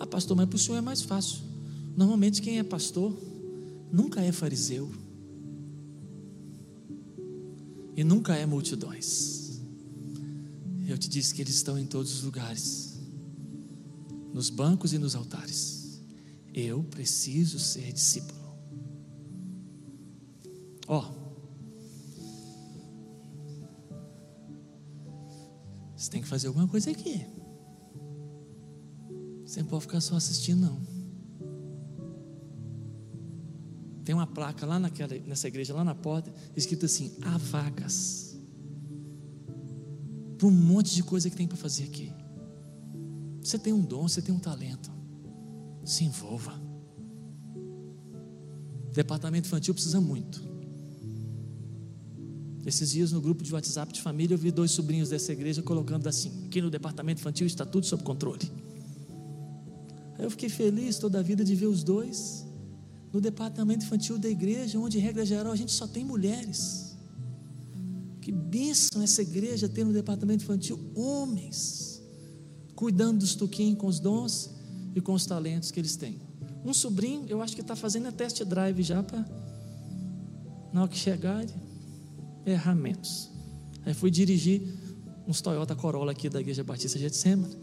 Ah, 0.00 0.06
pastor, 0.06 0.34
mas 0.36 0.48
para 0.48 0.56
o 0.56 0.58
senhor 0.58 0.78
é 0.78 0.80
mais 0.80 1.02
fácil. 1.02 1.40
Normalmente 1.94 2.40
quem 2.40 2.58
é 2.58 2.62
pastor 2.62 3.14
nunca 3.92 4.22
é 4.22 4.32
fariseu. 4.32 4.90
E 7.94 8.02
nunca 8.02 8.34
é 8.34 8.46
multidões. 8.46 9.60
Eu 10.88 10.96
te 10.96 11.08
disse 11.08 11.34
que 11.34 11.42
eles 11.42 11.56
estão 11.56 11.78
em 11.78 11.84
todos 11.86 12.14
os 12.14 12.22
lugares 12.22 12.94
nos 14.32 14.50
bancos 14.50 14.92
e 14.92 14.98
nos 14.98 15.14
altares. 15.14 16.00
Eu 16.54 16.82
preciso 16.84 17.58
ser 17.58 17.92
discípulo. 17.92 18.38
Ó, 20.86 21.00
oh, 21.00 21.26
você 25.96 26.10
tem 26.10 26.20
que 26.22 26.28
fazer 26.28 26.48
alguma 26.48 26.68
coisa 26.68 26.90
aqui. 26.90 27.35
Você 29.56 29.62
não 29.62 29.70
pode 29.70 29.84
ficar 29.84 30.02
só 30.02 30.16
assistindo, 30.16 30.60
não. 30.60 30.78
Tem 34.04 34.14
uma 34.14 34.26
placa 34.26 34.66
lá 34.66 34.78
naquela, 34.78 35.18
nessa 35.20 35.48
igreja, 35.48 35.72
lá 35.72 35.82
na 35.82 35.94
porta, 35.94 36.30
escrito 36.54 36.84
assim: 36.84 37.16
há 37.22 37.38
vagas. 37.38 38.38
Para 40.36 40.46
um 40.46 40.50
monte 40.50 40.94
de 40.94 41.02
coisa 41.02 41.30
que 41.30 41.36
tem 41.36 41.48
para 41.48 41.56
fazer 41.56 41.84
aqui. 41.84 42.12
Você 43.40 43.58
tem 43.58 43.72
um 43.72 43.80
dom, 43.80 44.06
você 44.06 44.20
tem 44.20 44.34
um 44.34 44.38
talento. 44.38 44.90
Se 45.86 46.04
envolva. 46.04 46.52
Departamento 48.92 49.48
infantil 49.48 49.72
precisa 49.72 50.02
muito. 50.02 50.44
Esses 52.66 52.90
dias 52.90 53.10
no 53.10 53.22
grupo 53.22 53.42
de 53.42 53.54
WhatsApp 53.54 53.90
de 53.90 54.02
família 54.02 54.34
eu 54.34 54.38
vi 54.38 54.50
dois 54.50 54.72
sobrinhos 54.72 55.08
dessa 55.08 55.32
igreja 55.32 55.62
colocando 55.62 56.06
assim: 56.06 56.44
aqui 56.44 56.60
no 56.60 56.68
departamento 56.68 57.22
infantil 57.22 57.46
está 57.46 57.64
tudo 57.64 57.86
sob 57.86 58.02
controle. 58.02 58.65
Aí 60.18 60.24
eu 60.24 60.30
fiquei 60.30 60.48
feliz 60.48 60.98
toda 60.98 61.18
a 61.18 61.22
vida 61.22 61.44
de 61.44 61.54
ver 61.54 61.66
os 61.66 61.82
dois 61.82 62.46
no 63.12 63.20
departamento 63.20 63.84
infantil 63.84 64.18
da 64.18 64.28
igreja, 64.28 64.78
onde, 64.78 64.98
regra 64.98 65.24
geral, 65.24 65.52
a 65.52 65.56
gente 65.56 65.72
só 65.72 65.86
tem 65.86 66.04
mulheres. 66.04 66.96
Que 68.20 68.32
bênção 68.32 69.02
essa 69.02 69.22
igreja 69.22 69.68
ter 69.68 69.84
no 69.84 69.92
departamento 69.92 70.44
infantil 70.44 70.78
homens 70.94 72.02
cuidando 72.74 73.20
dos 73.20 73.34
tuquinhos 73.34 73.78
com 73.78 73.86
os 73.86 73.98
dons 73.98 74.50
e 74.94 75.00
com 75.00 75.14
os 75.14 75.24
talentos 75.24 75.70
que 75.70 75.80
eles 75.80 75.96
têm. 75.96 76.20
Um 76.64 76.74
sobrinho, 76.74 77.24
eu 77.28 77.40
acho 77.40 77.54
que 77.54 77.60
está 77.60 77.76
fazendo 77.76 78.08
a 78.08 78.12
test 78.12 78.42
drive 78.44 78.82
já 78.82 79.02
para, 79.02 79.24
na 80.72 80.82
hora 80.82 80.90
que 80.90 80.98
chegar, 80.98 81.46
errar 82.44 82.74
menos. 82.74 83.30
Aí 83.84 83.94
fui 83.94 84.10
dirigir 84.10 84.62
uns 85.26 85.40
Toyota 85.40 85.74
Corolla 85.74 86.12
aqui 86.12 86.28
da 86.28 86.40
Igreja 86.40 86.64
Batista 86.64 86.98
Getsemane, 86.98 87.56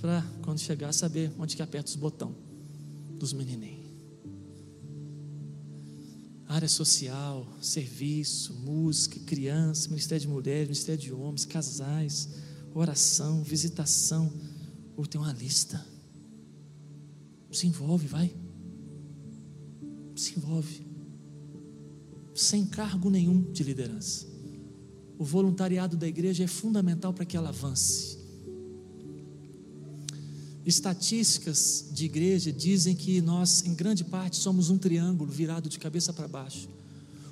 para 0.00 0.24
quando 0.44 0.58
chegar 0.60 0.92
saber 0.92 1.32
onde 1.38 1.56
que 1.56 1.62
aperta 1.62 1.88
os 1.88 1.96
botões 1.96 2.36
dos 3.18 3.32
menininhos. 3.32 3.84
Área 6.46 6.68
social, 6.68 7.46
serviço, 7.60 8.54
música, 8.54 9.18
criança, 9.20 9.88
ministério 9.88 10.22
de 10.22 10.28
mulheres, 10.28 10.68
ministério 10.68 11.00
de 11.00 11.12
homens, 11.12 11.44
casais 11.44 12.28
oração, 12.74 13.42
visitação, 13.42 14.32
ou 14.96 15.06
tem 15.06 15.20
uma 15.20 15.32
lista. 15.32 15.84
Se 17.52 17.68
envolve, 17.68 18.08
vai. 18.08 18.34
Se 20.16 20.36
envolve. 20.36 20.84
Sem 22.34 22.66
cargo 22.66 23.08
nenhum 23.08 23.52
de 23.52 23.62
liderança. 23.62 24.26
O 25.16 25.24
voluntariado 25.24 25.96
da 25.96 26.08
igreja 26.08 26.42
é 26.42 26.48
fundamental 26.48 27.14
para 27.14 27.24
que 27.24 27.36
ela 27.36 27.50
avance. 27.50 28.18
Estatísticas 30.64 31.86
de 31.92 32.06
igreja 32.06 32.50
dizem 32.50 32.94
que 32.94 33.20
nós, 33.20 33.64
em 33.66 33.74
grande 33.74 34.02
parte, 34.02 34.36
somos 34.36 34.70
um 34.70 34.78
triângulo 34.78 35.30
virado 35.30 35.68
de 35.68 35.78
cabeça 35.78 36.12
para 36.12 36.26
baixo, 36.26 36.68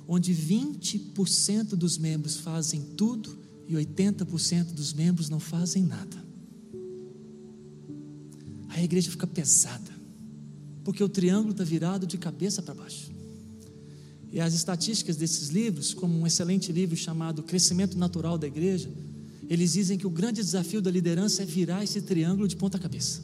onde 0.07 0.33
20% 0.33 1.69
dos 1.69 1.97
membros 1.97 2.37
fazem 2.37 2.81
tudo 2.95 3.37
e 3.67 3.73
80% 3.73 4.73
dos 4.73 4.93
membros 4.93 5.29
não 5.29 5.39
fazem 5.39 5.83
nada. 5.83 6.23
Aí 8.69 8.81
a 8.81 8.83
igreja 8.83 9.09
fica 9.09 9.25
pesada, 9.25 9.91
porque 10.83 11.03
o 11.03 11.09
triângulo 11.09 11.51
está 11.51 11.63
virado 11.63 12.05
de 12.05 12.17
cabeça 12.17 12.61
para 12.61 12.75
baixo. 12.75 13.11
E 14.31 14.39
as 14.39 14.53
estatísticas 14.53 15.15
desses 15.15 15.49
livros, 15.49 15.93
como 15.93 16.19
um 16.19 16.25
excelente 16.25 16.71
livro 16.71 16.95
chamado 16.95 17.43
Crescimento 17.43 17.97
Natural 17.97 18.37
da 18.37 18.47
Igreja, 18.47 18.89
eles 19.49 19.73
dizem 19.73 19.97
que 19.97 20.07
o 20.07 20.09
grande 20.09 20.41
desafio 20.41 20.81
da 20.81 20.89
liderança 20.89 21.43
é 21.43 21.45
virar 21.45 21.83
esse 21.83 22.01
triângulo 22.01 22.47
de 22.47 22.55
ponta 22.55 22.79
cabeça. 22.79 23.21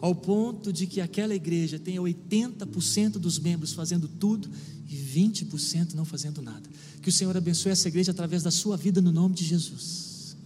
Ao 0.00 0.14
ponto 0.14 0.72
de 0.72 0.86
que 0.86 1.00
aquela 1.00 1.34
igreja 1.34 1.78
tenha 1.78 2.00
80% 2.00 3.12
dos 3.12 3.38
membros 3.38 3.72
fazendo 3.72 4.06
tudo 4.06 4.48
e 4.88 4.94
20% 4.94 5.94
não 5.94 6.04
fazendo 6.04 6.42
nada. 6.42 6.68
Que 7.00 7.08
o 7.08 7.12
Senhor 7.12 7.36
abençoe 7.36 7.72
essa 7.72 7.88
igreja 7.88 8.12
através 8.12 8.42
da 8.42 8.50
sua 8.50 8.76
vida 8.76 9.00
no 9.00 9.10
nome 9.10 9.34
de 9.34 9.44
Jesus. 9.44 10.36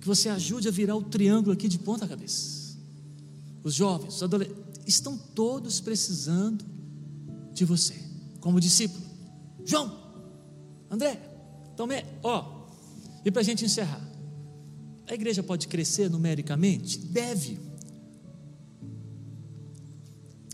Que 0.00 0.06
você 0.06 0.28
ajude 0.28 0.68
a 0.68 0.70
virar 0.70 0.96
o 0.96 1.02
triângulo 1.02 1.52
aqui 1.52 1.66
de 1.66 1.78
ponta 1.78 2.06
cabeça. 2.06 2.76
Os 3.62 3.74
jovens, 3.74 4.16
os 4.16 4.22
adolescentes, 4.22 4.62
estão 4.86 5.16
todos 5.16 5.80
precisando 5.80 6.64
de 7.54 7.64
você, 7.64 7.94
como 8.40 8.60
discípulo. 8.60 9.02
João, 9.64 9.96
André, 10.90 11.18
Tomé, 11.76 12.04
ó. 12.22 12.53
E 13.24 13.30
para 13.30 13.40
a 13.40 13.44
gente 13.44 13.64
encerrar, 13.64 14.06
a 15.06 15.14
igreja 15.14 15.42
pode 15.42 15.68
crescer 15.68 16.10
numericamente? 16.10 16.98
Deve. 16.98 17.58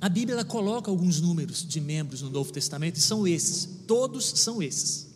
A 0.00 0.08
Bíblia 0.08 0.34
ela 0.34 0.44
coloca 0.44 0.90
alguns 0.90 1.20
números 1.20 1.66
de 1.66 1.80
membros 1.80 2.22
no 2.22 2.30
Novo 2.30 2.52
Testamento 2.52 2.96
e 2.96 3.00
são 3.00 3.26
esses, 3.26 3.68
todos 3.86 4.24
são 4.36 4.62
esses. 4.62 5.08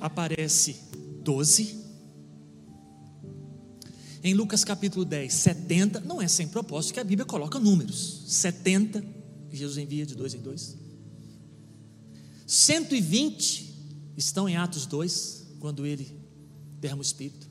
Aparece 0.00 0.76
12, 1.22 1.80
Em 4.22 4.34
Lucas 4.34 4.64
capítulo 4.64 5.04
10, 5.04 5.32
70, 5.32 6.00
não 6.00 6.20
é 6.20 6.28
sem 6.28 6.46
propósito 6.46 6.92
que 6.92 7.00
a 7.00 7.04
Bíblia 7.04 7.24
coloca 7.24 7.58
números. 7.58 8.24
70, 8.26 9.02
Jesus 9.50 9.78
envia 9.78 10.04
de 10.04 10.14
dois 10.14 10.34
em 10.34 10.40
dois. 10.40 10.76
120 12.46 13.74
estão 14.18 14.46
em 14.46 14.56
Atos 14.56 14.84
2, 14.84 15.39
quando 15.60 15.86
ele 15.86 16.10
derrama 16.80 17.02
o 17.02 17.04
Espírito. 17.04 17.48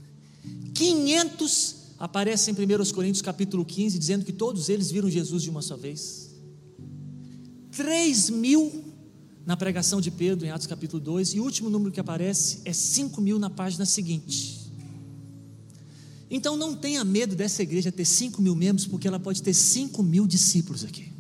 500 0.74 1.76
aparecem 2.00 2.54
em 2.54 2.58
1 2.58 2.94
Coríntios 2.94 3.22
capítulo 3.22 3.64
15, 3.64 3.98
dizendo 3.98 4.26
que 4.26 4.34
todos 4.34 4.68
eles 4.68 4.92
viram 4.92 5.10
Jesus 5.10 5.44
de 5.44 5.50
uma 5.50 5.62
só 5.62 5.78
vez. 5.78 6.32
3 7.72 8.30
mil 8.32 8.84
na 9.46 9.56
pregação 9.56 10.02
de 10.02 10.12
Pedro, 10.12 10.46
em 10.46 10.50
Atos 10.50 10.68
capítulo 10.68 11.02
2, 11.02 11.36
e 11.36 11.40
o 11.40 11.44
último 11.44 11.70
número 11.70 11.92
que 11.92 12.00
aparece 12.00 12.60
é 12.66 12.74
5 12.74 13.22
mil 13.22 13.40
na 13.40 13.50
página 13.50 13.86
seguinte. 13.86 14.60
Então 16.30 16.56
não 16.56 16.76
tenha 16.76 17.04
medo 17.04 17.36
dessa 17.36 17.64
igreja 17.64 17.92
ter 17.92 18.06
5 18.06 18.42
mil 18.42 18.56
membros, 18.56 18.86
porque 18.86 19.08
ela 19.08 19.20
pode 19.20 19.42
ter 19.42 19.54
5 19.54 20.04
mil 20.04 20.28
discípulos 20.28 20.84
aqui. 20.84 21.12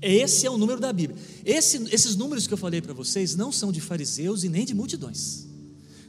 Esse 0.00 0.46
é 0.46 0.50
o 0.50 0.56
número 0.56 0.80
da 0.80 0.92
Bíblia. 0.92 1.20
Esse, 1.44 1.82
esses 1.92 2.14
números 2.14 2.46
que 2.46 2.54
eu 2.54 2.58
falei 2.58 2.80
para 2.80 2.94
vocês 2.94 3.34
não 3.34 3.50
são 3.50 3.72
de 3.72 3.80
fariseus 3.80 4.44
e 4.44 4.48
nem 4.48 4.64
de 4.64 4.74
multidões. 4.74 5.46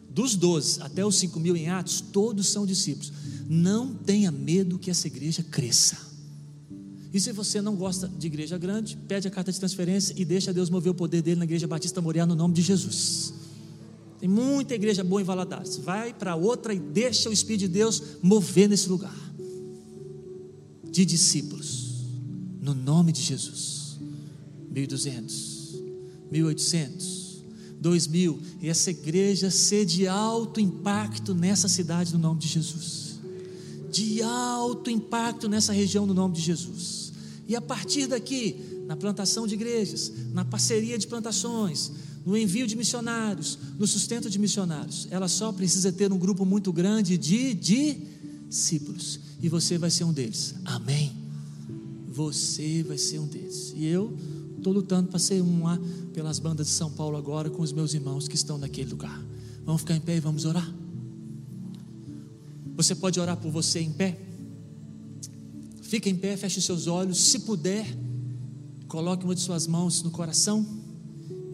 Dos 0.10 0.36
12 0.36 0.82
até 0.82 1.06
os 1.06 1.16
5 1.16 1.40
mil 1.40 1.56
em 1.56 1.70
Atos, 1.70 2.02
todos 2.02 2.48
são 2.48 2.66
discípulos. 2.66 3.12
Não 3.48 3.94
tenha 3.94 4.32
medo 4.32 4.78
que 4.78 4.92
essa 4.92 5.08
igreja 5.08 5.44
cresça. 5.44 5.98
E 7.12 7.20
se 7.20 7.32
você 7.32 7.62
não 7.62 7.76
gosta 7.76 8.08
de 8.08 8.28
igreja 8.28 8.58
grande, 8.58 8.96
pede 9.08 9.28
a 9.28 9.32
carta 9.32 9.52
de 9.52 9.58
transferência 9.58 10.14
e 10.16 10.24
deixa 10.24 10.54
Deus 10.54 10.70
mover 10.70 10.92
o 10.92 10.96
poder 10.96 11.24
dele 11.24 11.38
na 11.38 11.46
igreja 11.46 11.68
Batista 11.68 12.02
Moriá 12.02 12.26
no 12.26 12.36
nome 12.36 12.54
de 12.54 12.62
Jesus. 12.62 13.34
Tem 14.20 14.30
muita 14.30 14.76
igreja 14.76 15.04
boa 15.04 15.22
em 15.22 15.26
Valadares. 15.26 15.78
Vai 15.78 16.14
para 16.14 16.36
outra 16.36 16.74
e 16.74 16.80
deixa 16.80 17.30
o 17.30 17.34
Espírito 17.34 17.62
de 17.62 17.68
Deus 17.70 18.04
mover 18.22 18.70
nesse 18.70 18.90
lugar. 18.90 19.16
De 20.84 21.06
discípulos. 21.06 22.06
No 22.62 22.76
nome 22.76 23.12
de 23.12 23.22
Jesus. 23.22 23.79
1.200, 24.74 25.82
1.800, 26.32 27.20
2.000, 27.82 28.40
e 28.62 28.70
essa 28.70 28.92
igreja 28.92 29.50
ser 29.50 29.86
de 29.86 30.08
alto 30.08 30.60
impacto 30.60 31.34
nessa 31.34 31.68
cidade 31.68 32.14
no 32.14 32.20
nome 32.20 32.40
de 32.40 32.48
Jesus, 32.48 33.20
de 33.92 34.22
alto 34.22 34.90
impacto 34.90 35.48
nessa 35.48 35.72
região 35.72 36.06
no 36.06 36.14
nome 36.14 36.36
de 36.36 36.42
Jesus, 36.42 37.14
e 37.48 37.56
a 37.56 37.62
partir 37.62 38.06
daqui, 38.08 38.84
na 38.86 38.96
plantação 38.96 39.48
de 39.48 39.54
igrejas, 39.56 40.12
na 40.34 40.44
parceria 40.46 40.98
de 40.98 41.08
plantações, 41.08 41.92
no 42.26 42.38
envio 42.38 42.68
de 42.68 42.76
missionários, 42.76 43.58
no 43.80 43.88
sustento 43.88 44.30
de 44.30 44.38
missionários, 44.38 45.08
ela 45.10 45.28
só 45.28 45.52
precisa 45.52 45.92
ter 45.92 46.12
um 46.12 46.18
grupo 46.18 46.46
muito 46.46 46.72
grande 46.72 47.18
de 47.18 47.54
discípulos, 47.54 49.20
e 49.42 49.48
você 49.48 49.78
vai 49.78 49.90
ser 49.90 50.04
um 50.04 50.12
deles, 50.12 50.54
amém? 50.66 51.12
Você 52.10 52.84
vai 52.84 52.98
ser 52.98 53.20
um 53.20 53.26
deles, 53.26 53.74
e 53.76 53.86
eu 53.86 54.16
Estou 54.60 54.74
lutando 54.74 55.08
para 55.08 55.18
ser 55.20 55.42
um 55.42 55.64
lá 55.64 55.80
pelas 56.14 56.38
bandas 56.38 56.68
de 56.68 56.74
São 56.74 56.92
Paulo 56.92 57.16
agora 57.16 57.50
com 57.50 57.62
os 57.62 57.72
meus 57.72 57.94
irmãos 57.94 58.28
que 58.28 58.36
estão 58.36 58.58
naquele 58.58 58.90
lugar. 58.90 59.18
Vamos 59.66 59.82
ficar 59.82 59.96
em 59.96 60.02
pé 60.02 60.18
e 60.18 60.20
vamos 60.20 60.44
orar? 60.44 60.70
Você 62.76 62.94
pode 62.94 63.18
orar 63.22 63.38
por 63.38 63.50
você 63.52 63.80
em 63.80 63.90
pé? 63.90 64.20
Fica 65.82 66.10
em 66.10 66.16
pé, 66.16 66.36
feche 66.36 66.62
seus 66.62 66.88
olhos. 66.88 67.18
Se 67.18 67.40
puder, 67.40 67.88
coloque 68.90 69.24
uma 69.24 69.34
de 69.34 69.40
suas 69.40 69.66
mãos 69.66 70.04
no 70.04 70.12
coração 70.12 70.68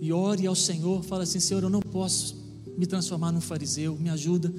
e 0.01 0.11
ore 0.11 0.47
ao 0.47 0.55
Senhor. 0.55 1.03
Fala 1.03 1.23
assim: 1.23 1.39
Senhor, 1.39 1.61
eu 1.61 1.69
não 1.69 1.81
posso 1.81 2.35
me 2.75 2.87
transformar 2.87 3.31
num 3.31 3.39
fariseu, 3.39 3.95
me 3.99 4.09
ajuda. 4.09 4.51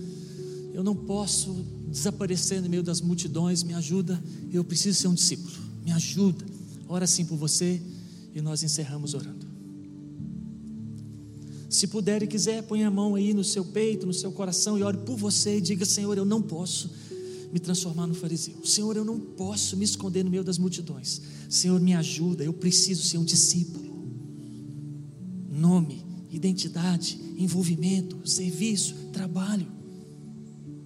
Eu 0.72 0.84
não 0.84 0.94
posso 0.94 1.52
desaparecer 1.88 2.62
no 2.62 2.68
meio 2.68 2.84
das 2.84 3.00
multidões, 3.00 3.64
me 3.64 3.74
ajuda. 3.74 4.22
Eu 4.52 4.62
preciso 4.62 5.00
ser 5.00 5.08
um 5.08 5.14
discípulo, 5.14 5.56
me 5.84 5.90
ajuda. 5.90 6.44
Ora 6.88 7.06
assim 7.06 7.24
por 7.24 7.36
você 7.36 7.82
e 8.36 8.42
nós 8.42 8.62
encerramos 8.62 9.14
orando. 9.14 9.46
Se 11.70 11.86
puder 11.86 12.22
e 12.22 12.26
quiser, 12.26 12.62
põe 12.62 12.84
a 12.84 12.90
mão 12.90 13.14
aí 13.14 13.32
no 13.32 13.42
seu 13.42 13.64
peito, 13.64 14.06
no 14.06 14.12
seu 14.12 14.30
coração 14.30 14.78
e 14.78 14.82
ore 14.82 14.98
por 14.98 15.16
você 15.16 15.56
e 15.56 15.60
diga: 15.60 15.86
Senhor, 15.86 16.16
eu 16.18 16.24
não 16.24 16.42
posso 16.42 16.90
me 17.50 17.58
transformar 17.58 18.06
no 18.06 18.14
fariseu. 18.14 18.62
Senhor, 18.62 18.94
eu 18.94 19.06
não 19.06 19.18
posso 19.18 19.74
me 19.74 19.84
esconder 19.84 20.22
no 20.22 20.30
meio 20.30 20.44
das 20.44 20.58
multidões. 20.58 21.22
Senhor, 21.48 21.80
me 21.80 21.94
ajuda, 21.94 22.44
eu 22.44 22.52
preciso 22.52 23.02
ser 23.02 23.16
um 23.16 23.24
discípulo. 23.24 23.86
Nome, 25.50 26.04
identidade, 26.30 27.18
envolvimento, 27.38 28.28
serviço, 28.28 28.94
trabalho. 29.14 29.66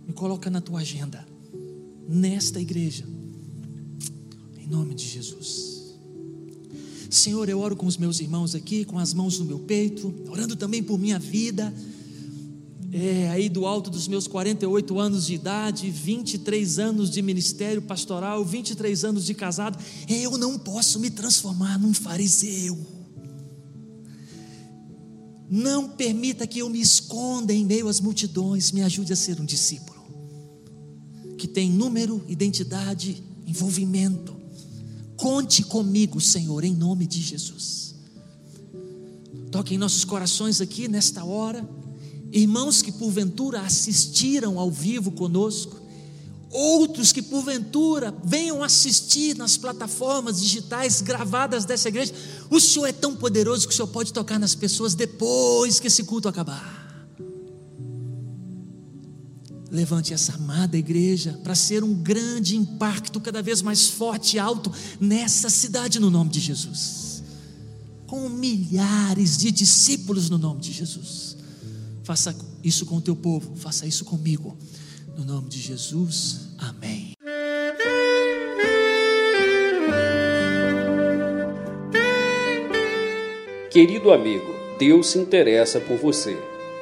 Me 0.07 0.12
coloca 0.12 0.48
na 0.48 0.61
tua 0.61 0.80
agenda, 0.80 1.26
nesta 2.09 2.61
igreja, 2.61 3.05
em 4.57 4.68
nome 4.68 4.94
de 4.94 5.05
Jesus. 5.05 5.80
Senhor, 7.11 7.48
eu 7.48 7.58
oro 7.58 7.74
com 7.74 7.86
os 7.86 7.96
meus 7.96 8.20
irmãos 8.20 8.54
aqui, 8.54 8.84
com 8.84 8.96
as 8.96 9.12
mãos 9.12 9.38
no 9.40 9.44
meu 9.44 9.58
peito, 9.58 10.14
orando 10.28 10.54
também 10.54 10.80
por 10.80 10.96
minha 10.96 11.18
vida. 11.18 11.74
É, 12.92 13.28
aí 13.30 13.48
do 13.48 13.66
alto 13.66 13.90
dos 13.90 14.06
meus 14.06 14.28
48 14.28 14.98
anos 14.98 15.26
de 15.26 15.34
idade, 15.34 15.90
23 15.90 16.78
anos 16.78 17.11
de 17.11 17.20
ministério 17.20 17.82
pastoral, 17.82 18.44
23 18.44 19.04
anos 19.04 19.24
de 19.24 19.34
casado, 19.34 19.78
eu 20.08 20.38
não 20.38 20.58
posso 20.58 21.00
me 21.00 21.11
transformar 21.11 21.78
num 21.78 21.92
fariseu. 21.92 22.78
Não 25.48 25.88
permita 25.88 26.46
que 26.46 26.61
eu 26.61 26.68
me 26.68 26.80
esconda 26.80 27.52
em 27.52 27.64
meio 27.64 27.88
às 27.88 28.00
multidões, 28.00 28.70
me 28.70 28.82
ajude 28.82 29.12
a 29.12 29.16
ser 29.16 29.40
um 29.40 29.44
discípulo 29.44 30.00
que 31.36 31.48
tem 31.48 31.70
número, 31.70 32.22
identidade, 32.28 33.22
envolvimento 33.46 34.30
Conte 35.20 35.62
comigo, 35.62 36.18
Senhor, 36.18 36.64
em 36.64 36.74
nome 36.74 37.06
de 37.06 37.20
Jesus. 37.20 37.94
Toque 39.50 39.74
em 39.74 39.78
nossos 39.78 40.02
corações 40.02 40.62
aqui 40.62 40.88
nesta 40.88 41.22
hora. 41.22 41.68
Irmãos 42.32 42.80
que 42.80 42.90
porventura 42.90 43.60
assistiram 43.60 44.58
ao 44.58 44.70
vivo 44.70 45.10
conosco, 45.10 45.78
outros 46.50 47.12
que 47.12 47.20
porventura 47.20 48.16
venham 48.24 48.64
assistir 48.64 49.36
nas 49.36 49.58
plataformas 49.58 50.40
digitais 50.40 51.02
gravadas 51.02 51.66
dessa 51.66 51.90
igreja. 51.90 52.14
O 52.48 52.58
Senhor 52.58 52.86
é 52.86 52.92
tão 52.92 53.14
poderoso 53.14 53.68
que 53.68 53.74
o 53.74 53.76
Senhor 53.76 53.88
pode 53.88 54.14
tocar 54.14 54.38
nas 54.38 54.54
pessoas 54.54 54.94
depois 54.94 55.78
que 55.78 55.88
esse 55.88 56.02
culto 56.04 56.28
acabar. 56.28 56.80
Levante 59.70 60.12
essa 60.12 60.34
amada 60.34 60.76
igreja 60.76 61.38
para 61.44 61.54
ser 61.54 61.84
um 61.84 61.94
grande 61.94 62.56
impacto, 62.56 63.20
cada 63.20 63.40
vez 63.40 63.62
mais 63.62 63.86
forte 63.86 64.36
e 64.36 64.38
alto 64.38 64.72
nessa 65.00 65.48
cidade, 65.48 66.00
no 66.00 66.10
nome 66.10 66.30
de 66.30 66.40
Jesus. 66.40 67.22
Com 68.06 68.28
milhares 68.28 69.38
de 69.38 69.52
discípulos 69.52 70.28
no 70.28 70.38
nome 70.38 70.60
de 70.60 70.72
Jesus. 70.72 71.36
Faça 72.02 72.34
isso 72.64 72.84
com 72.84 72.96
o 72.96 73.00
teu 73.00 73.14
povo, 73.14 73.54
faça 73.54 73.86
isso 73.86 74.04
comigo. 74.04 74.56
No 75.16 75.24
nome 75.24 75.48
de 75.48 75.60
Jesus, 75.60 76.48
amém. 76.58 77.12
Querido 83.70 84.10
amigo, 84.10 84.52
Deus 84.80 85.06
se 85.06 85.18
interessa 85.18 85.78
por 85.78 85.96
você. 85.96 86.36